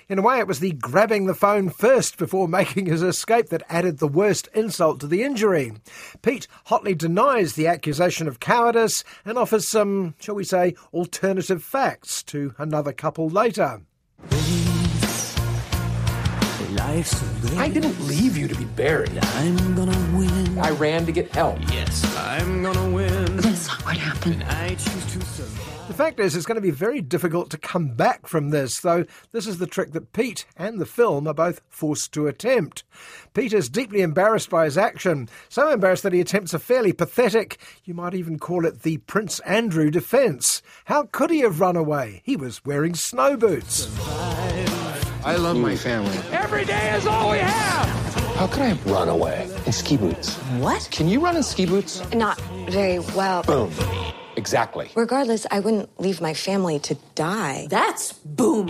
In 0.09 0.19
a 0.19 0.21
way, 0.21 0.39
it 0.39 0.47
was 0.47 0.59
the 0.59 0.73
grabbing 0.73 1.25
the 1.25 1.33
phone 1.33 1.69
first 1.69 2.17
before 2.17 2.47
making 2.49 2.87
his 2.87 3.01
escape 3.01 3.47
that 3.49 3.63
added 3.69 3.99
the 3.99 4.07
worst 4.07 4.49
insult 4.53 4.99
to 4.99 5.07
the 5.07 5.23
injury. 5.23 5.71
Pete 6.21 6.47
hotly 6.65 6.95
denies 6.95 7.53
the 7.53 7.67
accusation 7.67 8.27
of 8.27 8.41
cowardice 8.41 9.05
and 9.23 9.37
offers 9.37 9.69
some, 9.69 10.15
shall 10.19 10.35
we 10.35 10.43
say, 10.43 10.75
alternative 10.93 11.63
facts 11.63 12.21
to 12.23 12.53
another 12.57 12.91
couple 12.91 13.29
later. 13.29 13.81
I 16.79 17.69
didn't 17.69 17.99
leave 18.07 18.37
you 18.37 18.47
to 18.47 18.55
be 18.55 18.65
buried. 18.65 19.17
I'm 19.21 19.75
gonna 19.75 20.17
win. 20.17 20.59
I 20.59 20.71
ran 20.71 21.05
to 21.05 21.11
get 21.11 21.31
help. 21.31 21.59
Yes, 21.71 22.03
I'm 22.17 22.63
gonna 22.63 22.89
win. 22.89 23.37
That's 23.37 23.67
not 23.67 23.85
what 23.85 23.97
happened. 23.97 24.43
I 24.43 24.69
choose 24.69 25.13
to 25.13 25.21
survive. 25.21 25.73
The 25.87 25.93
fact 25.93 26.19
is, 26.19 26.35
it's 26.35 26.45
going 26.45 26.55
to 26.55 26.61
be 26.61 26.71
very 26.71 27.01
difficult 27.01 27.49
to 27.51 27.57
come 27.57 27.89
back 27.89 28.25
from 28.25 28.49
this, 28.49 28.79
though 28.79 29.05
this 29.31 29.45
is 29.45 29.57
the 29.57 29.67
trick 29.67 29.91
that 29.91 30.13
Pete 30.13 30.45
and 30.55 30.79
the 30.79 30.85
film 30.85 31.27
are 31.27 31.33
both 31.33 31.61
forced 31.67 32.13
to 32.13 32.25
attempt. 32.25 32.83
Pete 33.33 33.51
is 33.51 33.67
deeply 33.69 34.01
embarrassed 34.01 34.49
by 34.49 34.63
his 34.63 34.77
action, 34.77 35.27
so 35.49 35.69
embarrassed 35.69 36.03
that 36.03 36.13
he 36.13 36.21
attempts 36.21 36.53
a 36.53 36.59
fairly 36.59 36.93
pathetic, 36.93 37.59
you 37.83 37.93
might 37.93 38.15
even 38.15 38.39
call 38.39 38.65
it 38.65 38.83
the 38.83 38.97
Prince 38.99 39.39
Andrew 39.41 39.91
defence. 39.91 40.61
How 40.85 41.03
could 41.03 41.29
he 41.29 41.41
have 41.41 41.59
run 41.59 41.75
away? 41.75 42.21
He 42.23 42.37
was 42.37 42.63
wearing 42.63 42.95
snow 42.95 43.35
boots. 43.35 43.93
I 45.25 45.35
love 45.35 45.57
my 45.57 45.75
family. 45.75 46.17
Every 46.53 46.65
day 46.65 46.95
is 46.95 47.07
all 47.07 47.31
we 47.31 47.39
have. 47.39 47.89
How 48.35 48.45
could 48.45 48.61
I 48.61 48.73
run 48.85 49.09
away 49.09 49.49
in 49.65 49.71
ski 49.71 49.97
boots? 49.97 50.35
What? 50.59 50.87
Can 50.91 51.07
you 51.07 51.19
run 51.19 51.35
in 51.35 51.41
ski 51.41 51.65
boots? 51.65 52.07
Not 52.13 52.39
very 52.69 52.99
well. 52.99 53.41
Boom. 53.41 53.71
Exactly. 54.35 54.91
Regardless, 54.93 55.47
I 55.49 55.61
wouldn't 55.61 55.89
leave 55.99 56.21
my 56.21 56.35
family 56.35 56.77
to 56.81 56.95
die. 57.15 57.65
That's 57.71 58.13
boom. 58.13 58.69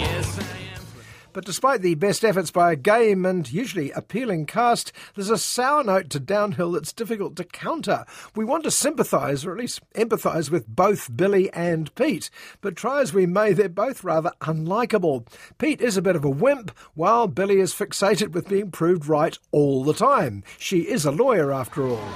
But 1.34 1.46
despite 1.46 1.82
the 1.82 1.96
best 1.96 2.24
efforts 2.24 2.52
by 2.52 2.72
a 2.72 2.76
game 2.76 3.26
and 3.26 3.52
usually 3.52 3.92
appealing 3.92 4.46
cast, 4.46 4.92
there's 5.16 5.32
a 5.32 5.38
sour 5.38 5.84
note 5.84 6.10
to 6.12 6.20
Downhill 6.20 6.72
that's 6.72 6.94
difficult 6.94 7.36
to 7.38 7.44
counter. 7.44 8.06
We 8.36 8.46
want 8.46 8.64
to 8.66 8.72
sympathise, 8.72 9.44
or 9.44 9.52
at 9.52 9.58
least 9.58 9.82
empathise, 9.94 10.52
with 10.52 10.68
both 10.68 11.16
Billie 11.16 11.52
and 11.52 11.94
Pete, 11.96 12.30
but 12.62 12.76
try 12.76 13.02
as 13.02 13.14
we 13.14 13.26
may, 13.26 13.54
they're 13.54 13.68
both 13.70 14.04
rather 14.04 14.32
unlikable. 14.42 15.28
Pete 15.58 15.82
is 15.82 15.98
a 15.98 16.02
bit 16.02 16.16
of 16.16 16.24
a 16.24 16.30
wimp, 16.30 16.72
while 16.94 17.28
Billie 17.28 17.60
is 17.60 17.74
fixated 17.74 18.32
with 18.32 18.48
being 18.48 18.70
proved 18.70 19.08
right 19.08 19.38
all 19.52 19.84
the 19.84 19.94
time. 19.94 20.44
She 20.60 20.82
is 20.82 21.06
a 21.06 21.12
lawyer, 21.12 21.52
after 21.52 21.84
all. 21.88 22.10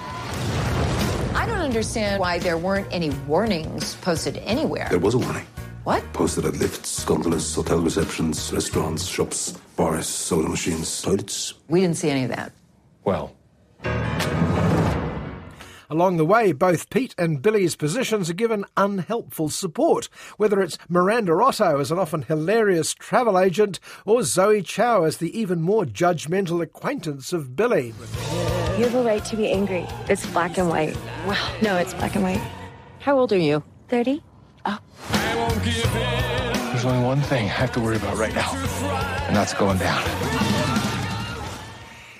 I 1.33 1.45
don't 1.47 1.59
understand 1.59 2.19
why 2.19 2.39
there 2.39 2.57
weren't 2.57 2.87
any 2.91 3.09
warnings 3.27 3.95
posted 3.95 4.37
anywhere. 4.37 4.87
There 4.89 4.99
was 4.99 5.15
a 5.15 5.19
warning. 5.19 5.45
What? 5.87 6.03
Posted 6.11 6.43
at 6.43 6.57
lifts, 6.57 7.05
gondolas, 7.05 7.55
hotel 7.55 7.79
receptions, 7.79 8.51
restaurants, 8.51 9.05
shops, 9.05 9.53
bars, 9.77 10.05
soda 10.05 10.49
machines, 10.49 11.01
toilets. 11.01 11.53
We 11.69 11.79
didn't 11.79 11.95
see 11.95 12.09
any 12.09 12.25
of 12.25 12.29
that. 12.31 12.51
Well, 13.05 13.33
Along 15.89 16.17
the 16.17 16.25
way, 16.25 16.51
both 16.51 16.89
Pete 16.89 17.15
and 17.17 17.41
Billie's 17.41 17.77
positions 17.77 18.29
are 18.29 18.33
given 18.33 18.65
unhelpful 18.75 19.47
support, 19.47 20.09
whether 20.35 20.61
it's 20.61 20.77
Miranda 20.89 21.31
Otto 21.31 21.79
as 21.79 21.89
an 21.89 21.99
often 21.99 22.23
hilarious 22.23 22.93
travel 22.93 23.39
agent 23.39 23.79
or 24.05 24.23
Zoe 24.23 24.61
Chao 24.61 25.05
as 25.05 25.19
the 25.19 25.39
even 25.39 25.61
more 25.61 25.85
judgmental 25.85 26.61
acquaintance 26.61 27.31
of 27.31 27.55
Billie. 27.55 27.93
You 28.77 28.83
have 28.83 28.95
a 28.95 29.03
right 29.03 29.23
to 29.23 29.37
be 29.37 29.49
angry. 29.49 29.85
It's 30.09 30.25
black 30.25 30.57
and 30.57 30.67
white. 30.67 30.97
Well, 31.25 31.51
no, 31.61 31.77
it's 31.77 31.93
black 31.93 32.15
and 32.15 32.25
white. 32.25 32.41
How 32.99 33.17
old 33.17 33.31
are 33.31 33.37
you? 33.37 33.63
30? 33.87 34.21
There's 36.71 36.85
only 36.85 37.03
one 37.05 37.21
thing 37.21 37.45
I 37.45 37.49
have 37.49 37.71
to 37.73 37.79
worry 37.79 37.97
about 37.97 38.17
right 38.17 38.33
now, 38.33 38.53
and 39.27 39.35
that's 39.35 39.53
going 39.53 39.77
down. 39.77 40.03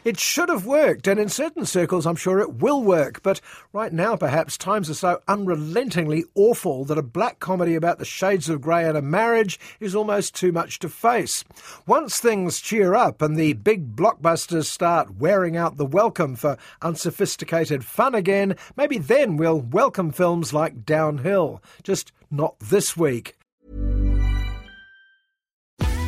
It 0.07 0.21
should 0.21 0.47
have 0.47 0.65
worked, 0.65 1.05
and 1.05 1.19
in 1.19 1.27
certain 1.27 1.65
circles 1.65 2.05
I'm 2.07 2.15
sure 2.15 2.39
it 2.39 2.61
will 2.61 2.81
work, 2.81 3.21
but 3.23 3.41
right 3.73 3.91
now 3.91 4.15
perhaps 4.15 4.57
times 4.57 4.89
are 4.89 4.93
so 4.93 5.19
unrelentingly 5.27 6.23
awful 6.33 6.85
that 6.85 6.97
a 6.97 7.01
black 7.01 7.41
comedy 7.41 7.75
about 7.75 7.99
the 7.99 8.05
shades 8.05 8.47
of 8.47 8.61
grey 8.61 8.87
in 8.87 8.95
a 8.95 9.01
marriage 9.01 9.59
is 9.81 9.93
almost 9.93 10.33
too 10.33 10.53
much 10.53 10.79
to 10.79 10.87
face. 10.87 11.43
Once 11.85 12.21
things 12.21 12.61
cheer 12.61 12.95
up 12.95 13.21
and 13.21 13.35
the 13.35 13.51
big 13.51 13.97
blockbusters 13.97 14.67
start 14.67 15.17
wearing 15.19 15.57
out 15.57 15.75
the 15.75 15.85
welcome 15.85 16.37
for 16.37 16.57
unsophisticated 16.81 17.83
fun 17.83 18.15
again, 18.15 18.55
maybe 18.77 18.97
then 18.97 19.35
we'll 19.35 19.59
welcome 19.59 20.13
films 20.13 20.53
like 20.53 20.85
Downhill. 20.85 21.61
Just 21.83 22.13
not 22.31 22.57
this 22.61 22.95
week. 22.95 23.37